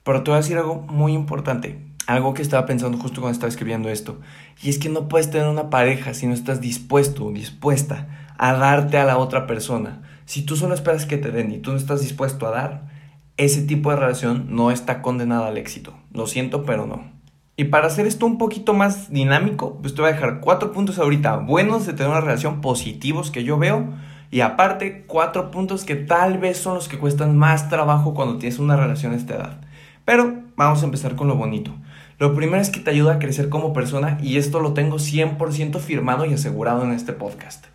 Pero 0.03 0.23
te 0.23 0.31
voy 0.31 0.39
a 0.39 0.41
decir 0.41 0.57
algo 0.57 0.81
muy 0.81 1.13
importante, 1.13 1.79
algo 2.05 2.33
que 2.33 2.41
estaba 2.41 2.65
pensando 2.65 2.97
justo 2.97 3.21
cuando 3.21 3.35
estaba 3.35 3.47
escribiendo 3.47 3.87
esto, 3.87 4.19
y 4.61 4.69
es 4.69 4.77
que 4.77 4.89
no 4.89 5.07
puedes 5.07 5.31
tener 5.31 5.47
una 5.47 5.69
pareja 5.69 6.13
si 6.13 6.27
no 6.27 6.33
estás 6.33 6.59
dispuesto 6.59 7.27
o 7.27 7.31
dispuesta 7.31 8.33
a 8.37 8.51
darte 8.51 8.97
a 8.97 9.05
la 9.05 9.19
otra 9.19 9.47
persona. 9.47 10.01
Si 10.25 10.41
tú 10.41 10.57
solo 10.57 10.73
esperas 10.73 11.05
que 11.05 11.17
te 11.17 11.31
den 11.31 11.49
y 11.53 11.59
tú 11.59 11.71
no 11.71 11.77
estás 11.77 12.01
dispuesto 12.01 12.45
a 12.45 12.51
dar, 12.51 13.00
ese 13.45 13.63
tipo 13.63 13.89
de 13.89 13.95
relación 13.95 14.45
no 14.49 14.69
está 14.69 15.01
condenada 15.01 15.47
al 15.47 15.57
éxito. 15.57 15.95
Lo 16.13 16.27
siento, 16.27 16.63
pero 16.63 16.85
no. 16.85 17.03
Y 17.57 17.65
para 17.65 17.87
hacer 17.87 18.05
esto 18.05 18.27
un 18.27 18.37
poquito 18.37 18.73
más 18.75 19.11
dinámico, 19.11 19.79
pues 19.81 19.95
te 19.95 20.01
voy 20.01 20.11
a 20.11 20.13
dejar 20.13 20.41
cuatro 20.41 20.71
puntos 20.71 20.99
ahorita 20.99 21.37
buenos 21.37 21.87
de 21.87 21.93
tener 21.93 22.11
una 22.11 22.21
relación 22.21 22.61
positivos 22.61 23.31
que 23.31 23.43
yo 23.43 23.57
veo. 23.57 23.89
Y 24.29 24.41
aparte, 24.41 25.05
cuatro 25.07 25.49
puntos 25.49 25.85
que 25.85 25.95
tal 25.95 26.37
vez 26.37 26.57
son 26.57 26.75
los 26.75 26.87
que 26.87 26.99
cuestan 26.99 27.35
más 27.35 27.67
trabajo 27.67 28.13
cuando 28.13 28.37
tienes 28.37 28.59
una 28.59 28.77
relación 28.77 29.13
a 29.13 29.17
esta 29.17 29.35
edad. 29.35 29.61
Pero 30.05 30.41
vamos 30.55 30.83
a 30.83 30.85
empezar 30.85 31.15
con 31.15 31.27
lo 31.27 31.35
bonito. 31.35 31.71
Lo 32.19 32.35
primero 32.35 32.61
es 32.61 32.69
que 32.69 32.79
te 32.79 32.91
ayuda 32.91 33.13
a 33.13 33.19
crecer 33.19 33.49
como 33.49 33.73
persona 33.73 34.19
y 34.21 34.37
esto 34.37 34.59
lo 34.59 34.73
tengo 34.73 34.97
100% 34.97 35.79
firmado 35.79 36.27
y 36.27 36.33
asegurado 36.35 36.83
en 36.83 36.91
este 36.91 37.13
podcast. 37.13 37.65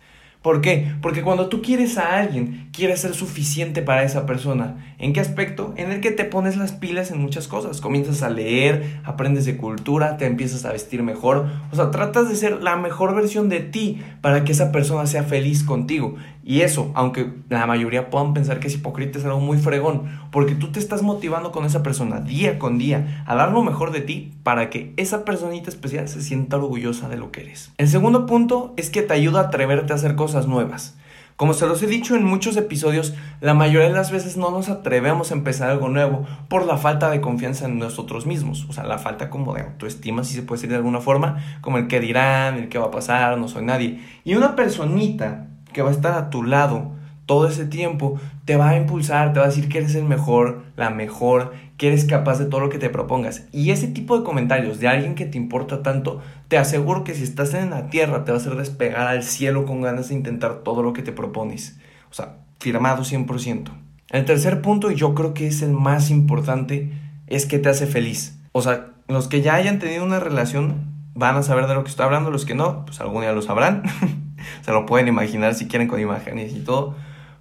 ¿Por 0.47 0.61
qué? 0.61 0.95
Porque 1.01 1.23
cuando 1.23 1.49
tú 1.49 1.61
quieres 1.61 1.97
a 1.97 2.19
alguien, 2.19 2.69
quieres 2.71 3.01
ser 3.01 3.13
suficiente 3.13 3.81
para 3.81 4.03
esa 4.03 4.25
persona. 4.25 4.77
¿En 4.97 5.11
qué 5.11 5.19
aspecto? 5.19 5.73
En 5.75 5.91
el 5.91 5.99
que 5.99 6.11
te 6.11 6.23
pones 6.23 6.55
las 6.55 6.71
pilas 6.71 7.11
en 7.11 7.19
muchas 7.19 7.49
cosas. 7.49 7.81
Comienzas 7.81 8.23
a 8.23 8.29
leer, 8.29 9.01
aprendes 9.03 9.45
de 9.45 9.57
cultura, 9.57 10.15
te 10.15 10.25
empiezas 10.25 10.63
a 10.63 10.71
vestir 10.71 11.03
mejor. 11.03 11.47
O 11.73 11.75
sea, 11.75 11.91
tratas 11.91 12.29
de 12.29 12.37
ser 12.37 12.63
la 12.63 12.77
mejor 12.77 13.13
versión 13.13 13.49
de 13.49 13.59
ti 13.59 13.99
para 14.21 14.45
que 14.45 14.53
esa 14.53 14.71
persona 14.71 15.05
sea 15.05 15.23
feliz 15.23 15.63
contigo. 15.63 16.15
Y 16.47 16.61
eso, 16.61 16.91
aunque 16.93 17.33
la 17.49 17.67
mayoría 17.67 18.09
puedan 18.09 18.33
pensar 18.33 18.61
que 18.61 18.67
es 18.67 18.75
hipócrita, 18.75 19.19
es 19.19 19.25
algo 19.25 19.41
muy 19.41 19.57
fregón, 19.57 20.03
porque 20.31 20.55
tú 20.55 20.71
te 20.71 20.79
estás 20.79 21.01
motivando 21.01 21.51
con 21.51 21.65
esa 21.65 21.83
persona 21.83 22.21
día 22.21 22.57
con 22.57 22.77
día 22.77 23.21
a 23.27 23.35
dar 23.35 23.51
lo 23.51 23.63
mejor 23.63 23.91
de 23.91 23.99
ti 23.99 24.31
para 24.43 24.69
que 24.69 24.93
esa 24.95 25.25
personita 25.25 25.69
especial 25.69 26.07
se 26.07 26.21
sienta 26.21 26.55
orgullosa 26.55 27.09
de 27.09 27.17
lo 27.17 27.31
que 27.31 27.41
eres. 27.41 27.73
El 27.77 27.89
segundo 27.89 28.25
punto 28.25 28.73
es 28.77 28.89
que 28.89 29.01
te 29.01 29.13
ayuda 29.13 29.41
a 29.41 29.43
atreverte 29.47 29.91
a 29.91 29.97
hacer 29.97 30.15
cosas 30.15 30.36
nuevas. 30.45 30.97
Como 31.37 31.53
se 31.53 31.67
los 31.67 31.81
he 31.83 31.87
dicho 31.87 32.15
en 32.15 32.23
muchos 32.23 32.57
episodios, 32.57 33.13
la 33.41 33.53
mayoría 33.53 33.87
de 33.87 33.93
las 33.93 34.11
veces 34.11 34.37
no 34.37 34.49
nos 34.49 34.69
atrevemos 34.69 35.31
a 35.31 35.35
empezar 35.35 35.69
algo 35.69 35.87
nuevo 35.87 36.25
por 36.49 36.65
la 36.65 36.77
falta 36.77 37.11
de 37.11 37.21
confianza 37.21 37.65
en 37.65 37.77
nosotros 37.77 38.25
mismos, 38.25 38.65
o 38.67 38.73
sea, 38.73 38.85
la 38.85 38.97
falta 38.97 39.29
como 39.29 39.53
de 39.53 39.61
autoestima, 39.61 40.23
si 40.23 40.33
se 40.33 40.41
puede 40.41 40.57
decir 40.57 40.71
de 40.71 40.77
alguna 40.77 40.99
forma, 40.99 41.37
como 41.61 41.77
el 41.77 41.87
que 41.87 41.99
dirán, 41.99 42.57
el 42.57 42.69
que 42.69 42.79
va 42.79 42.87
a 42.87 42.91
pasar, 42.91 43.37
no 43.37 43.47
soy 43.47 43.63
nadie. 43.63 44.01
Y 44.23 44.33
una 44.33 44.55
personita 44.55 45.45
que 45.73 45.83
va 45.83 45.89
a 45.89 45.93
estar 45.93 46.13
a 46.13 46.31
tu 46.31 46.41
lado 46.43 46.96
todo 47.27 47.47
ese 47.47 47.65
tiempo, 47.65 48.19
te 48.45 48.55
va 48.55 48.69
a 48.69 48.77
impulsar, 48.77 49.33
te 49.33 49.39
va 49.39 49.45
a 49.45 49.49
decir 49.49 49.69
que 49.69 49.77
eres 49.77 49.93
el 49.93 50.05
mejor, 50.05 50.63
la 50.77 50.89
mejor, 50.89 51.53
que 51.77 51.89
eres 51.89 52.05
capaz 52.05 52.39
de 52.39 52.45
todo 52.45 52.61
lo 52.61 52.69
que 52.69 52.79
te 52.79 52.89
propongas. 52.89 53.45
Y 53.51 53.69
ese 53.69 53.87
tipo 53.87 54.17
de 54.17 54.23
comentarios 54.23 54.79
de 54.79 54.87
alguien 54.87 55.13
que 55.13 55.25
te 55.25 55.37
importa 55.37 55.83
tanto, 55.83 56.21
te 56.47 56.57
aseguro 56.57 57.03
que 57.03 57.13
si 57.13 57.23
estás 57.23 57.53
en 57.53 57.69
la 57.69 57.89
tierra 57.89 58.25
te 58.25 58.31
va 58.31 58.37
a 58.37 58.41
hacer 58.41 58.55
despegar 58.55 59.07
al 59.07 59.23
cielo 59.23 59.65
con 59.65 59.81
ganas 59.81 60.09
de 60.09 60.15
intentar 60.15 60.63
todo 60.63 60.81
lo 60.81 60.93
que 60.93 61.03
te 61.03 61.11
propones. 61.11 61.77
O 62.09 62.13
sea, 62.13 62.37
firmado 62.59 63.03
100%. 63.03 63.71
El 64.09 64.25
tercer 64.25 64.61
punto, 64.61 64.89
y 64.89 64.95
yo 64.95 65.13
creo 65.13 65.33
que 65.33 65.47
es 65.47 65.61
el 65.61 65.73
más 65.73 66.09
importante, 66.09 66.93
es 67.27 67.45
que 67.45 67.59
te 67.59 67.67
hace 67.67 67.87
feliz. 67.87 68.39
O 68.53 68.61
sea, 68.61 68.93
los 69.09 69.27
que 69.27 69.41
ya 69.41 69.55
hayan 69.55 69.79
tenido 69.79 70.05
una 70.05 70.21
relación 70.21 70.95
van 71.13 71.35
a 71.35 71.43
saber 71.43 71.67
de 71.67 71.73
lo 71.73 71.83
que 71.83 71.89
estoy 71.89 72.05
hablando, 72.05 72.31
los 72.31 72.45
que 72.45 72.55
no, 72.55 72.85
pues 72.85 73.01
algún 73.01 73.21
día 73.21 73.33
lo 73.33 73.41
sabrán. 73.41 73.83
Se 74.61 74.71
lo 74.71 74.85
pueden 74.85 75.09
imaginar 75.09 75.55
si 75.55 75.67
quieren 75.67 75.89
con 75.89 75.99
imágenes 75.99 76.53
y 76.53 76.59
todo. 76.59 76.95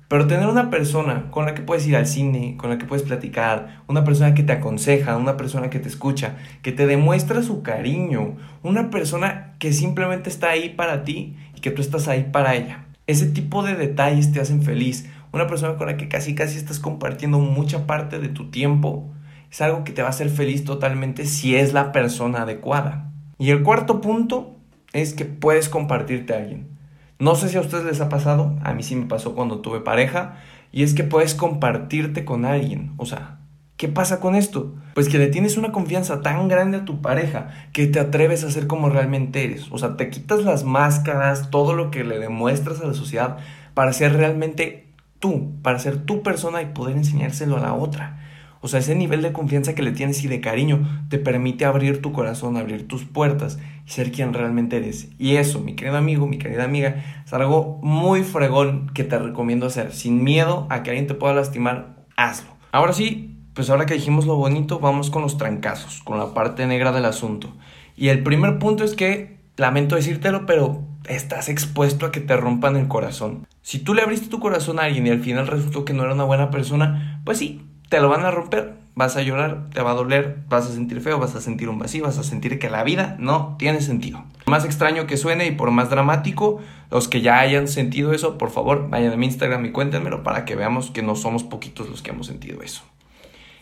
Pero 0.09 0.29
tener 0.29 0.47
una 0.47 0.71
persona 0.71 1.31
con 1.33 1.47
la 1.47 1.55
que 1.55 1.63
puedes 1.63 1.87
ir 1.87 1.97
al 1.97 2.07
cine, 2.07 2.57
con 2.57 2.71
la 2.71 2.79
que 2.79 2.87
puedes 2.87 3.05
platicar, 3.05 3.83
una 3.89 4.05
persona 4.05 4.35
que 4.35 4.45
te 4.45 4.53
aconseja, 4.53 5.17
una 5.17 5.37
persona 5.37 5.69
que 5.69 5.81
te 5.81 5.89
escucha, 5.89 6.37
que 6.63 6.71
te 6.71 6.87
demuestra 6.87 7.43
su 7.43 7.63
cariño, 7.63 8.37
una 8.63 8.91
persona 8.91 9.55
que 9.59 9.73
simplemente 9.73 10.31
está 10.31 10.51
ahí 10.51 10.69
para 10.69 11.03
ti 11.03 11.37
y 11.57 11.61
que 11.61 11.73
tú 11.73 11.83
estás 11.83 12.07
ahí 12.07 12.29
para 12.31 12.55
ella. 12.55 12.87
Ese 13.09 13.27
tipo 13.27 13.65
de 13.65 13.75
detalles 13.75 14.33
te 14.33 14.41
hacen 14.41 14.63
feliz. 14.63 15.09
Una 15.33 15.49
persona 15.49 15.77
con 15.77 15.89
la 15.89 15.97
que 15.97 16.09
casi 16.09 16.37
casi 16.37 16.57
estás 16.57 16.79
compartiendo 16.79 17.41
mucha 17.41 17.87
parte 17.87 18.21
de 18.21 18.29
tu 18.29 18.51
tiempo 18.51 19.11
es 19.51 19.61
algo 19.61 19.83
que 19.83 19.93
te 19.93 20.03
va 20.03 20.09
a 20.09 20.11
hacer 20.11 20.29
feliz 20.29 20.65
totalmente 20.65 21.27
si 21.27 21.57
es 21.57 21.73
la 21.73 21.91
persona 21.91 22.43
adecuada. 22.43 23.11
Y 23.39 23.51
el 23.51 23.63
cuarto 23.65 24.01
punto 24.01 24.57
es 24.93 25.15
que 25.15 25.25
puedes 25.25 25.69
compartirte 25.69 26.33
a 26.33 26.39
alguien. 26.39 26.76
No 27.19 27.35
sé 27.35 27.49
si 27.49 27.57
a 27.57 27.61
ustedes 27.61 27.85
les 27.85 28.01
ha 28.01 28.09
pasado, 28.09 28.57
a 28.63 28.75
mí 28.75 28.83
sí 28.83 28.95
me 28.95 29.07
pasó 29.07 29.35
cuando 29.35 29.61
tuve 29.61 29.81
pareja, 29.81 30.37
y 30.71 30.83
es 30.83 30.93
que 30.93 31.05
puedes 31.05 31.35
compartirte 31.35 32.25
con 32.25 32.45
alguien. 32.45 32.93
O 32.99 33.07
sea, 33.07 33.39
¿qué 33.79 33.89
pasa 33.89 34.21
con 34.21 34.35
esto? 34.35 34.75
Pues 34.95 35.09
que 35.09 35.19
le 35.19 35.29
tienes 35.29 35.57
una 35.57 35.73
confianza 35.73 36.21
tan 36.21 36.49
grande 36.49 36.79
a 36.79 36.85
tu 36.85 37.01
pareja 37.01 37.49
que 37.73 37.87
te 37.87 38.01
atreves 38.01 38.45
a 38.45 38.51
ser 38.51 38.67
como 38.67 38.91
realmente 38.91 39.45
eres. 39.45 39.69
O 39.71 39.79
sea, 39.79 39.97
te 39.97 40.11
quitas 40.11 40.45
las 40.45 40.65
máscaras, 40.65 41.51
todo 41.51 41.75
lo 41.75 41.91
que 41.91 42.05
le 42.05 42.19
demuestras 42.19 42.81
a 42.83 42.87
la 42.87 42.95
sociedad 42.95 43.39
para 43.73 43.95
ser 43.95 44.15
realmente 44.15 44.93
tú, 45.19 45.53
para 45.63 45.79
ser 45.79 46.05
tu 46.05 46.23
persona 46.23 46.61
y 46.61 46.67
poder 46.67 46.97
enseñárselo 46.97 47.57
a 47.57 47.61
la 47.61 47.73
otra. 47.73 48.26
O 48.67 48.69
sea, 48.69 48.81
ese 48.81 48.97
nivel 48.97 49.23
de 49.23 49.33
confianza 49.33 49.77
que 49.77 49.83
le 49.85 49.93
tienes 49.93 50.25
y 50.25 50.27
de 50.27 50.41
cariño 50.41 51.07
te 51.09 51.19
permite 51.19 51.65
abrir 51.65 52.03
tu 52.03 52.11
corazón, 52.11 52.57
abrir 52.57 52.89
tus 52.89 53.05
puertas 53.05 53.61
y 53.87 53.91
ser 53.91 54.11
quien 54.11 54.35
realmente 54.35 54.79
eres. 54.79 55.09
Y 55.21 55.37
eso, 55.37 55.61
mi 55.61 55.77
querido 55.77 55.97
amigo, 55.97 56.27
mi 56.27 56.37
querida 56.39 56.65
amiga, 56.65 56.97
es 57.25 57.33
algo 57.33 57.79
muy 57.85 58.25
fregón 58.25 58.91
que 58.93 59.05
te 59.05 59.21
recomiendo 59.21 59.67
hacer. 59.67 59.93
Sin 59.93 60.25
miedo 60.25 60.67
a 60.69 60.83
que 60.83 60.91
alguien 60.91 61.07
te 61.07 61.15
pueda 61.15 61.33
lastimar, 61.33 61.95
hazlo. 62.17 62.51
Ahora 62.73 62.93
sí, 62.93 63.37
pues 63.55 63.71
ahora 63.71 63.87
que 63.87 63.95
dijimos 63.95 64.27
lo 64.27 64.35
bonito, 64.35 64.81
vamos 64.81 65.11
con 65.11 65.23
los 65.23 65.39
trancazos, 65.39 66.03
con 66.03 66.19
la 66.19 66.35
parte 66.35 66.67
negra 66.67 66.91
del 66.91 67.05
asunto. 67.05 67.55
Y 67.97 68.09
el 68.09 68.25
primer 68.25 68.59
punto 68.59 68.83
es 68.83 68.97
que, 68.97 69.39
lamento 69.57 69.95
decírtelo, 69.95 70.45
pero 70.45 70.83
estás 71.09 71.49
expuesto 71.49 72.05
a 72.05 72.11
que 72.11 72.19
te 72.19 72.37
rompan 72.37 72.75
el 72.75 72.89
corazón. 72.89 73.47
Si 73.63 73.79
tú 73.79 73.95
le 73.95 74.03
abriste 74.03 74.27
tu 74.27 74.41
corazón 74.41 74.81
a 74.81 74.83
alguien 74.83 75.07
y 75.07 75.11
al 75.11 75.21
final 75.21 75.47
resultó 75.47 75.85
que 75.85 75.93
no 75.93 76.03
era 76.03 76.15
una 76.15 76.25
buena 76.25 76.51
persona, 76.51 77.21
pues 77.25 77.39
sí, 77.39 77.63
te 77.89 78.01
lo 78.01 78.09
van 78.09 78.25
a 78.25 78.31
romper, 78.31 78.75
vas 78.95 79.17
a 79.17 79.23
llorar, 79.23 79.69
te 79.73 79.83
va 79.83 79.93
a 79.93 79.95
doler, 79.95 80.39
vas 80.49 80.67
a 80.67 80.73
sentir 80.73 81.01
feo, 81.01 81.19
vas 81.19 81.35
a 81.35 81.41
sentir 81.41 81.69
un 81.69 81.79
vacío, 81.79 82.05
vas 82.05 82.19
a 82.19 82.25
sentir 82.25 82.59
que 82.59 82.71
la 82.71 82.83
vida 82.83 83.17
no 83.19 83.55
tiene 83.59 83.81
sentido. 83.81 84.25
Por 84.45 84.51
más 84.51 84.65
extraño 84.65 85.07
que 85.07 85.17
suene 85.17 85.47
y 85.47 85.53
por 85.53 85.71
más 85.71 85.91
dramático, 85.91 86.61
los 86.91 87.07
que 87.07 87.21
ya 87.21 87.39
hayan 87.39 87.69
sentido 87.69 88.13
eso, 88.13 88.39
por 88.39 88.51
favor, 88.51 88.89
vayan 88.89 89.13
a 89.13 89.17
mi 89.17 89.27
Instagram 89.27 89.67
y 89.67 89.71
cuéntenmelo 89.71 90.23
para 90.23 90.45
que 90.45 90.57
veamos 90.57 90.91
que 90.91 91.03
no 91.03 91.15
somos 91.15 91.45
poquitos 91.45 91.89
los 91.89 92.03
que 92.03 92.11
hemos 92.11 92.27
sentido 92.27 92.63
eso. 92.63 92.83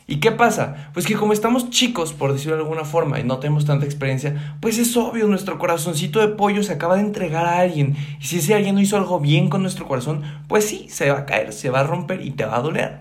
¿Y 0.06 0.16
qué 0.16 0.32
pasa? 0.32 0.90
Pues 0.92 1.06
que 1.06 1.14
como 1.14 1.32
estamos 1.32 1.70
chicos, 1.70 2.12
por 2.12 2.32
decirlo 2.32 2.56
de 2.56 2.62
alguna 2.62 2.84
forma, 2.84 3.18
y 3.18 3.24
no 3.24 3.38
tenemos 3.38 3.64
tanta 3.64 3.86
experiencia, 3.86 4.56
pues 4.60 4.76
es 4.78 4.94
obvio, 4.96 5.26
nuestro 5.26 5.58
corazoncito 5.58 6.20
de 6.20 6.28
pollo 6.28 6.62
se 6.62 6.74
acaba 6.74 6.96
de 6.96 7.00
entregar 7.00 7.46
a 7.46 7.58
alguien. 7.58 7.96
Y 8.20 8.24
si 8.24 8.38
ese 8.38 8.54
alguien 8.54 8.74
no 8.74 8.82
hizo 8.82 8.98
algo 8.98 9.18
bien 9.18 9.48
con 9.48 9.62
nuestro 9.62 9.88
corazón, 9.88 10.22
pues 10.46 10.66
sí, 10.66 10.86
se 10.90 11.10
va 11.10 11.20
a 11.20 11.26
caer, 11.26 11.54
se 11.54 11.70
va 11.70 11.80
a 11.80 11.84
romper 11.84 12.20
y 12.20 12.32
te 12.32 12.44
va 12.44 12.56
a 12.56 12.60
doler. 12.60 13.00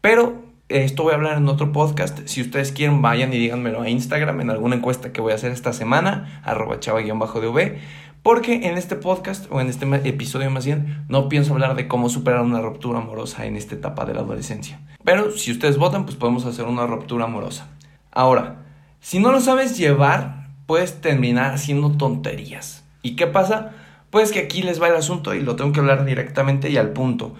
Pero 0.00 0.47
esto 0.68 1.02
voy 1.02 1.12
a 1.12 1.16
hablar 1.16 1.38
en 1.38 1.48
otro 1.48 1.72
podcast. 1.72 2.20
Si 2.26 2.42
ustedes 2.42 2.72
quieren, 2.72 3.00
vayan 3.00 3.32
y 3.32 3.38
díganmelo 3.38 3.80
a 3.80 3.88
Instagram 3.88 4.42
en 4.42 4.50
alguna 4.50 4.76
encuesta 4.76 5.12
que 5.12 5.20
voy 5.20 5.32
a 5.32 5.36
hacer 5.36 5.50
esta 5.50 5.72
semana, 5.72 6.42
arroba 6.44 6.78
chava-dv. 6.78 7.78
Porque 8.22 8.68
en 8.68 8.76
este 8.76 8.96
podcast, 8.96 9.46
o 9.50 9.60
en 9.60 9.68
este 9.68 9.86
episodio 10.08 10.50
más 10.50 10.66
bien, 10.66 11.06
no 11.08 11.30
pienso 11.30 11.54
hablar 11.54 11.74
de 11.74 11.88
cómo 11.88 12.10
superar 12.10 12.42
una 12.42 12.60
ruptura 12.60 12.98
amorosa 12.98 13.46
en 13.46 13.56
esta 13.56 13.76
etapa 13.76 14.04
de 14.04 14.12
la 14.12 14.20
adolescencia. 14.20 14.80
Pero 15.04 15.30
si 15.30 15.52
ustedes 15.52 15.78
votan, 15.78 16.04
pues 16.04 16.16
podemos 16.16 16.44
hacer 16.44 16.66
una 16.66 16.86
ruptura 16.86 17.24
amorosa. 17.24 17.68
Ahora, 18.10 18.66
si 19.00 19.20
no 19.20 19.32
lo 19.32 19.40
sabes 19.40 19.78
llevar, 19.78 20.48
puedes 20.66 21.00
terminar 21.00 21.54
haciendo 21.54 21.92
tonterías. 21.92 22.84
¿Y 23.00 23.16
qué 23.16 23.26
pasa? 23.26 23.72
Pues 24.10 24.32
que 24.32 24.40
aquí 24.40 24.62
les 24.62 24.82
va 24.82 24.88
el 24.88 24.96
asunto 24.96 25.34
y 25.34 25.40
lo 25.40 25.56
tengo 25.56 25.72
que 25.72 25.80
hablar 25.80 26.04
directamente 26.04 26.68
y 26.68 26.76
al 26.76 26.90
punto. 26.90 27.34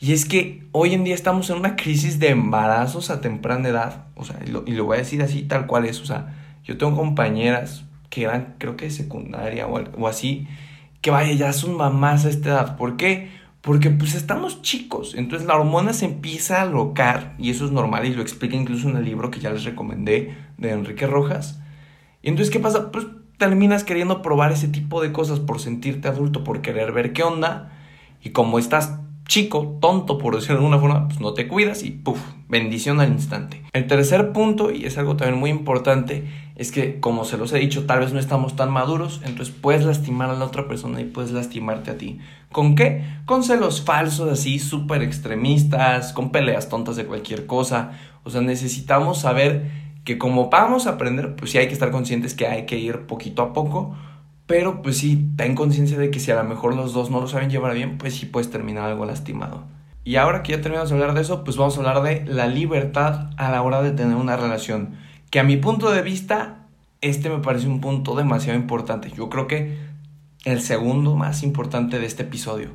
Y 0.00 0.12
es 0.12 0.24
que 0.24 0.64
hoy 0.72 0.94
en 0.94 1.02
día 1.02 1.14
estamos 1.14 1.50
en 1.50 1.56
una 1.56 1.74
crisis 1.74 2.20
de 2.20 2.28
embarazos 2.28 3.10
a 3.10 3.20
temprana 3.20 3.68
edad. 3.68 4.06
O 4.14 4.24
sea, 4.24 4.38
y 4.46 4.50
lo, 4.50 4.84
voy 4.84 4.96
a 4.96 5.00
decir 5.00 5.22
así 5.22 5.42
tal 5.42 5.66
cual 5.66 5.86
es. 5.86 6.00
O 6.00 6.06
sea, 6.06 6.36
yo 6.64 6.78
tengo 6.78 6.96
compañeras 6.96 7.84
que 8.08 8.22
eran, 8.22 8.54
creo 8.58 8.76
que 8.76 8.86
de 8.86 8.90
secundaria 8.92 9.66
o, 9.66 10.06
así, 10.06 10.46
que 11.00 11.10
vaya, 11.10 11.32
ya 11.32 11.52
son 11.52 11.76
mamás 11.76 12.24
a 12.24 12.30
esta 12.30 12.50
edad. 12.50 12.76
¿Por 12.76 12.96
qué? 12.96 13.28
Porque 13.60 13.90
pues 13.90 14.14
estamos 14.14 14.62
chicos. 14.62 15.14
Entonces 15.16 15.48
la 15.48 15.56
hormona 15.56 15.92
se 15.92 16.04
empieza 16.04 16.58
a 16.58 16.62
alocar. 16.62 17.34
Y 17.36 17.50
eso 17.50 17.64
es 17.64 17.72
normal 17.72 18.06
y 18.06 18.14
lo 18.14 18.22
explica 18.22 18.54
incluso 18.54 18.88
en 18.88 18.96
el 18.96 19.04
libro 19.04 19.32
que 19.32 19.40
ya 19.40 19.50
les 19.50 19.64
recomendé 19.64 20.36
de 20.58 20.70
Enrique 20.70 21.08
Rojas. 21.08 21.60
Y 22.22 22.28
entonces, 22.28 22.52
¿qué 22.52 22.60
pasa? 22.60 22.92
Pues 22.92 23.06
terminas 23.36 23.82
queriendo 23.82 24.22
probar 24.22 24.52
ese 24.52 24.68
tipo 24.68 25.02
de 25.02 25.10
cosas 25.10 25.40
por 25.40 25.60
sentirte 25.60 26.06
adulto, 26.06 26.44
por 26.44 26.62
querer 26.62 26.92
ver 26.92 27.12
qué 27.12 27.24
onda. 27.24 27.72
Y 28.22 28.30
como 28.30 28.60
estás 28.60 28.98
chico, 29.28 29.78
tonto 29.80 30.18
por 30.18 30.34
decirlo 30.34 30.56
de 30.56 30.64
alguna 30.64 30.80
forma, 30.80 31.06
pues 31.06 31.20
no 31.20 31.34
te 31.34 31.46
cuidas 31.46 31.84
y 31.84 31.90
puff, 31.90 32.18
bendición 32.48 33.00
al 33.00 33.12
instante. 33.12 33.62
El 33.72 33.86
tercer 33.86 34.32
punto, 34.32 34.72
y 34.72 34.86
es 34.86 34.98
algo 34.98 35.16
también 35.16 35.38
muy 35.38 35.50
importante, 35.50 36.24
es 36.56 36.72
que, 36.72 36.98
como 36.98 37.24
se 37.24 37.36
los 37.36 37.52
he 37.52 37.58
dicho, 37.58 37.86
tal 37.86 38.00
vez 38.00 38.12
no 38.12 38.18
estamos 38.18 38.56
tan 38.56 38.72
maduros, 38.72 39.20
entonces 39.24 39.54
puedes 39.54 39.84
lastimar 39.84 40.30
a 40.30 40.34
la 40.34 40.46
otra 40.46 40.66
persona 40.66 41.00
y 41.00 41.04
puedes 41.04 41.30
lastimarte 41.30 41.92
a 41.92 41.98
ti. 41.98 42.18
¿Con 42.50 42.74
qué? 42.74 43.04
Con 43.26 43.44
celos 43.44 43.82
falsos 43.82 44.32
así, 44.32 44.58
súper 44.58 45.02
extremistas, 45.02 46.12
con 46.12 46.32
peleas 46.32 46.68
tontas 46.68 46.96
de 46.96 47.04
cualquier 47.04 47.46
cosa. 47.46 47.92
O 48.24 48.30
sea, 48.30 48.40
necesitamos 48.40 49.20
saber 49.20 49.70
que 50.04 50.16
como 50.16 50.48
vamos 50.48 50.86
a 50.86 50.92
aprender, 50.92 51.36
pues 51.36 51.50
sí 51.50 51.58
hay 51.58 51.68
que 51.68 51.74
estar 51.74 51.90
conscientes 51.90 52.34
que 52.34 52.46
hay 52.46 52.64
que 52.64 52.78
ir 52.78 53.06
poquito 53.06 53.42
a 53.42 53.52
poco, 53.52 53.94
pero 54.48 54.82
pues 54.82 54.98
sí, 54.98 55.30
ten 55.36 55.54
conciencia 55.54 55.96
de 55.96 56.10
que 56.10 56.18
si 56.18 56.32
a 56.32 56.42
lo 56.42 56.42
mejor 56.42 56.74
los 56.74 56.92
dos 56.92 57.10
no 57.10 57.20
lo 57.20 57.28
saben 57.28 57.50
llevar 57.50 57.74
bien, 57.74 57.98
pues 57.98 58.16
sí 58.16 58.26
puedes 58.26 58.50
terminar 58.50 58.90
algo 58.90 59.04
lastimado. 59.04 59.62
Y 60.02 60.16
ahora 60.16 60.42
que 60.42 60.52
ya 60.52 60.60
terminamos 60.62 60.88
de 60.88 60.96
hablar 60.96 61.14
de 61.14 61.20
eso, 61.20 61.44
pues 61.44 61.56
vamos 61.56 61.76
a 61.76 61.80
hablar 61.80 62.02
de 62.02 62.24
la 62.24 62.46
libertad 62.46 63.30
a 63.36 63.50
la 63.50 63.62
hora 63.62 63.82
de 63.82 63.92
tener 63.92 64.16
una 64.16 64.36
relación 64.36 64.96
que 65.30 65.38
a 65.38 65.44
mi 65.44 65.58
punto 65.58 65.90
de 65.90 66.00
vista, 66.00 66.66
este 67.02 67.28
me 67.28 67.38
parece 67.38 67.66
un 67.66 67.82
punto 67.82 68.16
demasiado 68.16 68.58
importante. 68.58 69.12
Yo 69.14 69.28
creo 69.28 69.46
que 69.46 69.76
el 70.44 70.62
segundo 70.62 71.14
más 71.14 71.42
importante 71.42 71.98
de 71.98 72.06
este 72.06 72.22
episodio. 72.22 72.70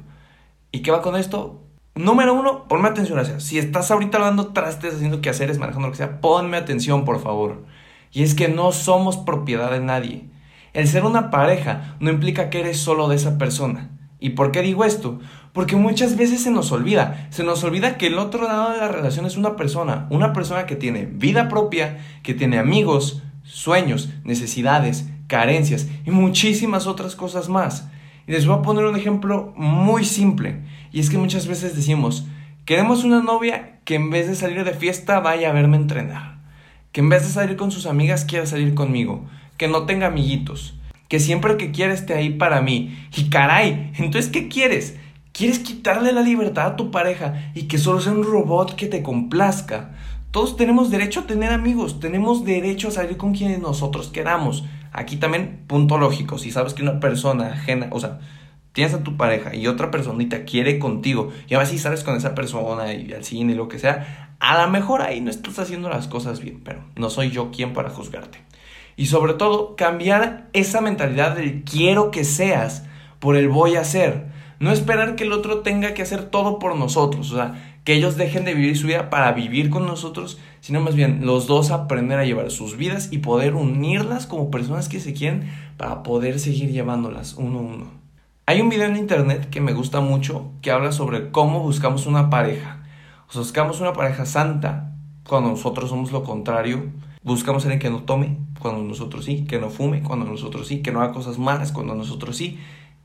¿Y 0.72 0.82
qué 0.82 0.92
va 0.92 1.02
con 1.02 1.16
esto? 1.16 1.60
Número 1.96 2.36
uno, 2.36 2.68
ponme 2.68 2.90
atención. 2.90 3.26
Sea, 3.26 3.40
si 3.40 3.58
estás 3.58 3.90
ahorita 3.90 4.20
lavando 4.20 4.54
trastes, 4.54 4.96
haciendo 4.96 5.22
quehaceres, 5.22 5.58
manejando 5.58 5.88
lo 5.88 5.92
que 5.92 5.98
sea, 5.98 6.22
ponme 6.22 6.58
atención, 6.58 7.06
por 7.06 7.20
favor. 7.20 7.66
Y 8.12 8.22
es 8.22 8.36
que 8.36 8.48
no 8.48 8.72
somos 8.72 9.18
propiedad 9.18 9.72
de 9.72 9.80
nadie. 9.80 10.30
El 10.74 10.88
ser 10.88 11.06
una 11.06 11.30
pareja 11.30 11.96
no 12.00 12.10
implica 12.10 12.50
que 12.50 12.60
eres 12.60 12.80
solo 12.80 13.08
de 13.08 13.16
esa 13.16 13.38
persona. 13.38 13.92
¿Y 14.20 14.32
por 14.32 14.52
qué 14.52 14.62
digo 14.62 14.86
esto? 14.86 15.20
Porque 15.52 15.76
muchas 15.76 16.18
veces 16.18 16.42
se 16.42 16.50
nos 16.50 16.72
olvida, 16.72 17.28
se 17.30 17.44
nos 17.44 17.64
olvida 17.64 17.98
que 17.98 18.08
el 18.08 18.18
otro 18.18 18.48
lado 18.48 18.72
de 18.72 18.80
la 18.80 18.88
relación 18.88 19.26
es 19.26 19.38
una 19.38 19.56
persona, 19.56 20.08
una 20.10 20.34
persona 20.34 20.66
que 20.66 20.76
tiene 20.76 21.06
vida 21.06 21.48
propia, 21.48 22.00
que 22.24 22.34
tiene 22.34 22.58
amigos, 22.58 23.22
sueños, 23.44 24.10
necesidades, 24.24 25.10
carencias 25.28 25.88
y 26.06 26.12
muchísimas 26.12 26.88
otras 26.88 27.16
cosas 27.16 27.50
más. 27.50 27.88
Y 28.26 28.32
les 28.32 28.48
voy 28.48 28.58
a 28.58 28.62
poner 28.62 28.86
un 28.86 28.96
ejemplo 28.96 29.54
muy 29.56 30.06
simple, 30.06 30.62
y 30.92 31.02
es 31.02 31.10
que 31.10 31.18
muchas 31.18 31.46
veces 31.46 31.76
decimos, 31.76 32.26
queremos 32.66 33.04
una 33.04 33.22
novia 33.22 33.80
que 33.84 33.96
en 33.96 34.10
vez 34.10 34.28
de 34.28 34.36
salir 34.36 34.64
de 34.64 34.74
fiesta 34.74 35.20
vaya 35.20 35.50
a 35.50 35.54
verme 35.54 35.78
entrenar, 35.78 36.38
que 36.92 37.02
en 37.02 37.10
vez 37.10 37.24
de 37.24 37.34
salir 37.34 37.58
con 37.58 37.72
sus 37.72 37.86
amigas 37.86 38.26
quiera 38.26 38.46
salir 38.46 38.74
conmigo, 38.74 39.26
que 39.58 39.68
no 39.68 39.86
tenga 39.86 40.08
amiguitos, 40.08 40.76
que 41.08 41.20
siempre 41.20 41.58
que 41.58 41.72
quiera 41.72 41.94
esté 41.94 42.14
ahí 42.14 42.32
para 42.32 42.62
mí. 42.62 42.98
Y 43.16 43.30
caray, 43.30 43.92
entonces, 43.98 44.32
¿qué 44.32 44.48
quieres? 44.48 44.98
¿Quieres 45.32 45.60
quitarle 45.60 46.14
la 46.14 46.22
libertad 46.22 46.68
a 46.68 46.76
tu 46.76 46.92
pareja 46.92 47.52
y 47.56 47.64
que 47.64 47.78
solo 47.78 48.00
sea 48.02 48.12
un 48.12 48.24
robot 48.24 48.76
que 48.76 48.88
te 48.88 49.02
complazca? 49.02 49.92
Todos 50.32 50.58
tenemos 50.58 50.90
derecho 50.90 51.22
a 51.22 51.28
tener 51.28 51.52
amigos, 51.52 52.00
tenemos 52.00 52.44
derecho 52.46 52.88
a 52.88 52.92
salir 52.92 53.18
con 53.18 53.34
quienes 53.34 53.60
nosotros 53.60 54.10
queramos. 54.10 54.64
Aquí 54.92 55.18
también, 55.18 55.64
punto 55.68 55.98
lógico, 55.98 56.38
si 56.38 56.52
sabes 56.52 56.74
que 56.74 56.84
una 56.84 57.00
persona 57.00 57.54
ajena, 57.54 57.88
o 57.92 58.00
sea, 58.00 58.20
tienes 58.74 58.94
a 58.94 59.04
tu 59.04 59.16
pareja 59.18 59.56
y 59.56 59.68
otra 59.68 59.92
personita 59.92 60.46
quiere 60.46 60.80
contigo 60.80 61.32
y 61.48 61.54
ahora 61.54 61.68
sí 61.68 61.78
sales 61.78 62.04
con 62.04 62.16
esa 62.16 62.36
persona 62.36 62.94
y 62.94 63.14
al 63.14 63.24
cine 63.24 63.54
y 63.54 63.56
lo 63.56 63.68
que 63.68 63.80
sea, 63.80 64.36
a 64.40 64.62
lo 64.62 64.70
mejor 64.70 65.02
ahí 65.02 65.22
no 65.22 65.30
estás 65.30 65.58
haciendo 65.60 65.90
las 65.90 66.08
cosas 66.08 66.42
bien, 66.42 66.62
pero 66.64 66.84
no 66.96 67.10
soy 67.10 67.30
yo 67.30 67.52
quien 67.52 67.74
para 67.74 67.90
juzgarte. 67.90 68.40
Y 68.96 69.08
sobre 69.08 69.34
todo, 69.34 69.76
cambiar 69.76 70.50
esa 70.54 70.82
mentalidad 70.82 71.36
del 71.36 71.64
quiero 71.64 72.12
que 72.12 72.24
seas 72.24 72.86
por 73.20 73.36
el 73.36 73.50
voy 73.50 73.76
a 73.76 73.84
ser. 73.84 74.28
No 74.60 74.72
esperar 74.72 75.16
que 75.16 75.24
el 75.24 75.34
otro 75.34 75.60
tenga 75.60 75.94
que 75.94 76.04
hacer 76.04 76.30
todo 76.30 76.60
por 76.60 76.76
nosotros, 76.76 77.32
o 77.32 77.36
sea, 77.36 77.80
que 77.84 77.94
ellos 77.94 78.16
dejen 78.16 78.46
de 78.46 78.54
vivir 78.54 78.78
su 78.78 78.88
vida 78.88 79.10
para 79.10 79.34
vivir 79.34 79.70
con 79.70 79.86
nosotros, 79.86 80.40
sino 80.62 80.80
más 80.80 80.96
bien 80.96 81.26
los 81.26 81.48
dos 81.48 81.72
aprender 81.72 82.18
a 82.18 82.26
llevar 82.26 82.50
sus 82.50 82.78
vidas 82.78 83.10
y 83.12 83.18
poder 83.18 83.56
unirlas 83.56 84.26
como 84.26 84.52
personas 84.52 84.88
que 84.88 85.00
se 85.00 85.14
quieren 85.14 85.52
para 85.78 86.04
poder 86.04 86.40
seguir 86.40 86.72
llevándolas 86.72 87.34
uno 87.34 87.60
a 87.60 87.62
uno. 87.62 88.04
Hay 88.46 88.62
un 88.62 88.70
video 88.70 88.88
en 88.88 88.98
internet 88.98 89.50
que 89.50 89.62
me 89.62 89.74
gusta 89.74 90.02
mucho 90.02 90.52
que 90.62 90.72
habla 90.72 90.92
sobre 90.92 91.32
cómo 91.32 91.62
buscamos 91.62 92.06
una 92.06 92.30
pareja. 92.30 92.84
O 93.30 93.32
sea, 93.32 93.40
buscamos 93.42 93.80
una 93.82 93.94
pareja 93.94 94.26
santa 94.26 94.92
cuando 95.28 95.50
nosotros 95.50 95.90
somos 95.90 96.12
lo 96.12 96.24
contrario. 96.24 96.92
Buscamos 97.24 97.64
a 97.64 97.68
alguien 97.68 97.80
que 97.80 97.90
no 97.90 98.04
tome 98.04 98.38
cuando 98.60 98.84
nosotros 98.84 99.26
sí, 99.26 99.46
que 99.46 99.60
no 99.60 99.70
fume 99.70 100.04
cuando 100.04 100.26
nosotros 100.26 100.68
sí, 100.68 100.82
que 100.82 100.92
no 100.92 101.02
haga 101.02 101.14
cosas 101.14 101.38
malas 101.38 101.72
cuando 101.72 101.96
nosotros 101.96 102.36
sí. 102.36 102.60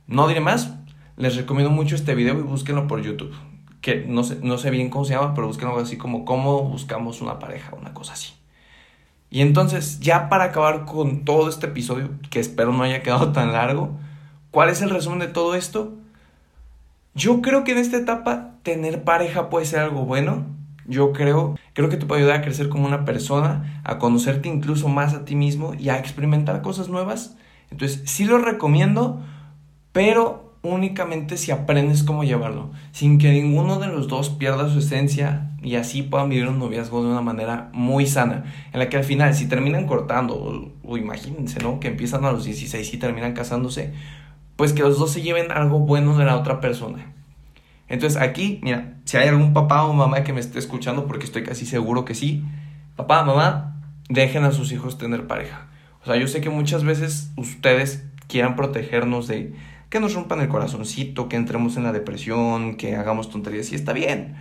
No 0.07 0.27
diré 0.27 0.41
más, 0.41 0.75
les 1.17 1.37
recomiendo 1.37 1.71
mucho 1.71 1.95
este 1.95 2.15
video 2.15 2.39
y 2.39 2.43
búsquenlo 2.43 2.87
por 2.87 3.03
YouTube. 3.03 3.35
Que 3.81 4.05
no 4.07 4.25
sé, 4.25 4.39
no 4.43 4.59
sé 4.59 4.71
bien 4.71 4.91
cómo 4.91 5.05
se 5.05 5.15
llama, 5.15 5.35
pero 5.35 5.47
búsquenlo 5.47 5.79
así 5.79 5.97
como 5.97 6.25
cómo 6.25 6.63
buscamos 6.65 7.21
una 7.21 7.39
pareja, 7.39 7.75
una 7.77 7.95
cosa 7.95 8.15
así. 8.15 8.33
Y 9.31 9.43
entonces, 9.43 10.01
ya 10.01 10.29
para 10.29 10.45
acabar 10.45 10.85
con 10.85 11.25
todo 11.25 11.49
este 11.49 11.67
episodio, 11.67 12.11
que 12.31 12.41
espero 12.41 12.73
no 12.73 12.83
haya 12.83 13.03
quedado 13.03 13.33
tan 13.33 13.53
largo, 13.53 13.91
¿cuál 14.51 14.71
es 14.71 14.83
el 14.83 14.91
resumen 14.91 15.19
de 15.19 15.29
todo 15.29 15.55
esto? 15.55 15.95
Yo 17.15 17.43
creo 17.43 17.65
que 17.65 17.73
en 17.73 17.79
esta 17.79 17.97
etapa 17.97 18.55
tener 18.63 19.05
pareja 19.05 19.51
puede 19.51 19.67
ser 19.67 19.81
algo 19.81 20.05
bueno. 20.05 20.47
Yo 20.89 21.13
creo, 21.13 21.57
creo 21.75 21.89
que 21.89 21.97
te 21.97 22.07
puede 22.07 22.23
ayudar 22.23 22.39
a 22.39 22.43
crecer 22.43 22.69
como 22.69 22.87
una 22.87 23.05
persona, 23.05 23.81
a 23.85 23.99
conocerte 23.99 24.49
incluso 24.49 24.89
más 24.89 25.15
a 25.15 25.25
ti 25.25 25.37
mismo 25.37 25.75
y 25.75 25.91
a 25.91 25.99
experimentar 25.99 26.63
cosas 26.63 26.89
nuevas. 26.89 27.37
Entonces, 27.71 28.03
sí 28.07 28.25
lo 28.25 28.39
recomiendo, 28.39 29.21
pero 29.93 30.49
únicamente 30.63 31.37
si 31.37 31.51
aprendes 31.51 32.03
cómo 32.03 32.25
llevarlo, 32.25 32.71
sin 32.93 33.19
que 33.19 33.31
ninguno 33.31 33.79
de 33.79 33.89
los 33.89 34.09
dos 34.09 34.31
pierda 34.31 34.69
su 34.69 34.81
esencia 34.81 35.51
y 35.63 35.77
así 35.77 36.03
puedan 36.03 36.29
vivir 36.29 36.49
un 36.49 36.59
noviazgo 36.59 37.03
de 37.03 37.11
una 37.11 37.21
manera 37.21 37.71
muy 37.73 38.07
sana, 38.07 38.45
en 38.73 38.79
la 38.79 38.89
que 38.89 38.97
al 38.97 39.05
final 39.05 39.35
si 39.35 39.47
terminan 39.49 39.87
cortando, 39.87 40.73
o, 40.83 40.97
imagínense, 40.97 41.61
¿no? 41.61 41.81
Que 41.81 41.89
empiezan 41.89 42.25
a 42.25 42.33
los 42.33 42.45
16 42.45 42.95
y 42.95 42.97
terminan 42.97 43.35
casándose, 43.35 43.93
pues 44.57 44.73
que 44.73 44.83
los 44.83 44.99
dos 44.99 45.13
se 45.13 45.23
lleven 45.23 45.53
algo 45.53 45.81
bueno 45.81 46.17
de 46.17 46.25
la 46.25 46.37
otra 46.37 46.61
persona. 46.61 47.13
Entonces 47.89 48.21
aquí, 48.21 48.61
mira, 48.63 48.98
si 49.09 49.17
hay 49.17 49.29
algún 49.29 49.55
papá 49.55 49.85
o 49.85 49.95
mamá 49.95 50.23
que 50.23 50.35
me 50.35 50.41
esté 50.41 50.59
escuchando, 50.59 51.07
porque 51.07 51.25
estoy 51.25 51.43
casi 51.43 51.65
seguro 51.65 52.05
que 52.05 52.15
sí, 52.15 52.45
papá, 52.95 53.25
mamá, 53.25 53.81
dejen 54.11 54.45
a 54.45 54.53
sus 54.53 54.71
hijos 54.71 54.99
tener 54.99 55.27
pareja. 55.27 55.67
O 56.03 56.05
sea, 56.05 56.17
yo 56.17 56.29
sé 56.29 56.43
que 56.43 56.51
muchas 56.51 56.85
veces 56.85 57.33
ustedes 57.39 58.05
quieran 58.27 58.55
protegernos 58.55 59.27
de 59.27 59.55
que 59.89 59.99
nos 59.99 60.13
rompan 60.13 60.43
el 60.43 60.49
corazoncito, 60.49 61.31
que 61.31 61.37
entremos 61.37 61.79
en 61.79 61.85
la 61.85 61.93
depresión, 61.93 62.77
que 62.77 62.97
hagamos 62.97 63.31
tonterías 63.31 63.73
y 63.73 63.77
está 63.77 63.95
bien. 63.95 64.37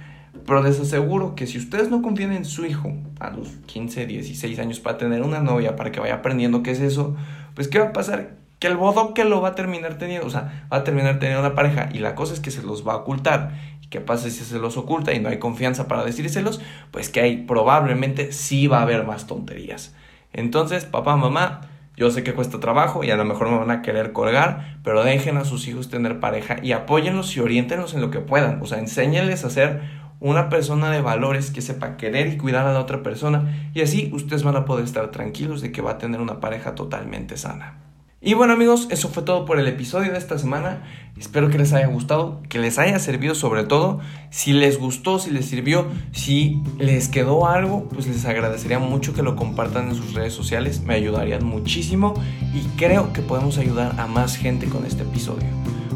Pero 0.45 0.61
les 0.61 0.77
aseguro 0.81 1.33
que 1.33 1.47
si 1.47 1.57
ustedes 1.57 1.89
no 1.89 2.01
confían 2.01 2.33
en 2.33 2.43
su 2.43 2.65
hijo 2.65 2.91
a 3.21 3.29
los 3.29 3.47
15, 3.67 4.05
16 4.05 4.59
años 4.59 4.81
para 4.81 4.97
tener 4.97 5.21
una 5.21 5.39
novia, 5.39 5.77
para 5.77 5.93
que 5.93 6.01
vaya 6.01 6.15
aprendiendo 6.15 6.61
qué 6.61 6.71
es 6.71 6.81
eso, 6.81 7.15
pues 7.55 7.69
¿qué 7.69 7.79
va 7.79 7.85
a 7.85 7.93
pasar? 7.93 8.35
Que 8.59 8.67
el 8.67 8.77
que 9.15 9.23
lo 9.23 9.39
va 9.39 9.49
a 9.49 9.55
terminar 9.55 9.97
teniendo, 9.97 10.27
o 10.27 10.29
sea, 10.29 10.67
va 10.73 10.77
a 10.77 10.83
terminar 10.83 11.19
teniendo 11.19 11.45
una 11.45 11.55
pareja 11.55 11.87
y 11.93 11.99
la 11.99 12.15
cosa 12.15 12.33
es 12.33 12.41
que 12.41 12.51
se 12.51 12.63
los 12.63 12.85
va 12.85 12.93
a 12.93 12.97
ocultar. 12.97 13.76
¿Y 13.87 13.89
qué 13.89 14.01
pasa 14.01 14.29
si 14.29 14.43
se 14.43 14.59
los 14.59 14.75
oculta 14.75 15.13
y 15.13 15.21
no 15.21 15.29
hay 15.29 15.39
confianza 15.39 15.87
para 15.87 16.03
decírselos? 16.03 16.59
Pues 16.91 17.07
que 17.07 17.21
ahí 17.21 17.45
probablemente 17.47 18.33
sí 18.33 18.67
va 18.67 18.79
a 18.79 18.81
haber 18.81 19.05
más 19.05 19.27
tonterías. 19.27 19.95
Entonces, 20.33 20.83
papá, 20.83 21.15
mamá, 21.15 21.61
yo 21.95 22.11
sé 22.11 22.21
que 22.21 22.33
cuesta 22.33 22.59
trabajo 22.59 23.05
y 23.05 23.11
a 23.11 23.15
lo 23.15 23.23
mejor 23.23 23.49
me 23.49 23.57
van 23.57 23.71
a 23.71 23.81
querer 23.81 24.11
colgar, 24.11 24.77
pero 24.83 25.05
dejen 25.05 25.37
a 25.37 25.45
sus 25.45 25.69
hijos 25.69 25.89
tener 25.89 26.19
pareja 26.19 26.57
y 26.61 26.73
apóyenlos 26.73 27.33
y 27.37 27.39
orientenlos 27.39 27.93
en 27.93 28.01
lo 28.01 28.11
que 28.11 28.19
puedan. 28.19 28.61
O 28.61 28.65
sea, 28.65 28.79
enséñenles 28.79 29.45
a 29.45 29.49
ser 29.49 29.81
una 30.19 30.49
persona 30.49 30.91
de 30.91 30.99
valores 30.99 31.49
que 31.51 31.61
sepa 31.61 31.95
querer 31.95 32.27
y 32.27 32.37
cuidar 32.37 32.67
a 32.67 32.73
la 32.73 32.81
otra 32.81 33.03
persona 33.03 33.69
y 33.73 33.81
así 33.81 34.11
ustedes 34.13 34.43
van 34.43 34.57
a 34.57 34.65
poder 34.65 34.83
estar 34.83 35.11
tranquilos 35.11 35.61
de 35.61 35.71
que 35.71 35.81
va 35.81 35.91
a 35.91 35.97
tener 35.97 36.19
una 36.19 36.41
pareja 36.41 36.75
totalmente 36.75 37.37
sana. 37.37 37.86
Y 38.19 38.33
bueno 38.33 38.53
amigos, 38.53 38.87
eso 38.89 39.09
fue 39.09 39.21
todo 39.21 39.45
por 39.45 39.59
el 39.59 39.67
episodio 39.67 40.11
de 40.11 40.17
esta 40.17 40.39
semana. 40.39 40.81
Espero 41.19 41.49
que 41.49 41.59
les 41.59 41.71
haya 41.73 41.85
gustado, 41.85 42.41
que 42.49 42.57
les 42.57 42.79
haya 42.79 42.97
servido 42.97 43.35
sobre 43.35 43.63
todo. 43.63 43.99
Si 44.31 44.53
les 44.53 44.79
gustó, 44.79 45.19
si 45.19 45.29
les 45.29 45.45
sirvió, 45.45 45.85
si 46.13 46.59
les 46.79 47.09
quedó 47.09 47.47
algo, 47.47 47.87
pues 47.89 48.07
les 48.07 48.25
agradecería 48.25 48.79
mucho 48.79 49.13
que 49.13 49.21
lo 49.21 49.35
compartan 49.35 49.89
en 49.89 49.95
sus 49.95 50.15
redes 50.15 50.33
sociales. 50.33 50.81
Me 50.81 50.95
ayudarían 50.95 51.45
muchísimo 51.45 52.15
y 52.55 52.61
creo 52.75 53.13
que 53.13 53.21
podemos 53.21 53.59
ayudar 53.59 53.99
a 53.99 54.07
más 54.07 54.35
gente 54.35 54.65
con 54.65 54.85
este 54.85 55.03
episodio. 55.03 55.47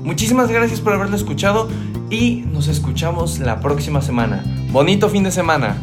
Muchísimas 0.03 0.51
gracias 0.51 0.79
por 0.79 0.93
haberlo 0.93 1.15
escuchado 1.15 1.69
y 2.11 2.43
nos 2.51 2.67
escuchamos 2.67 3.39
la 3.39 3.59
próxima 3.61 4.01
semana. 4.01 4.43
Bonito 4.71 5.09
fin 5.09 5.23
de 5.23 5.31
semana. 5.31 5.75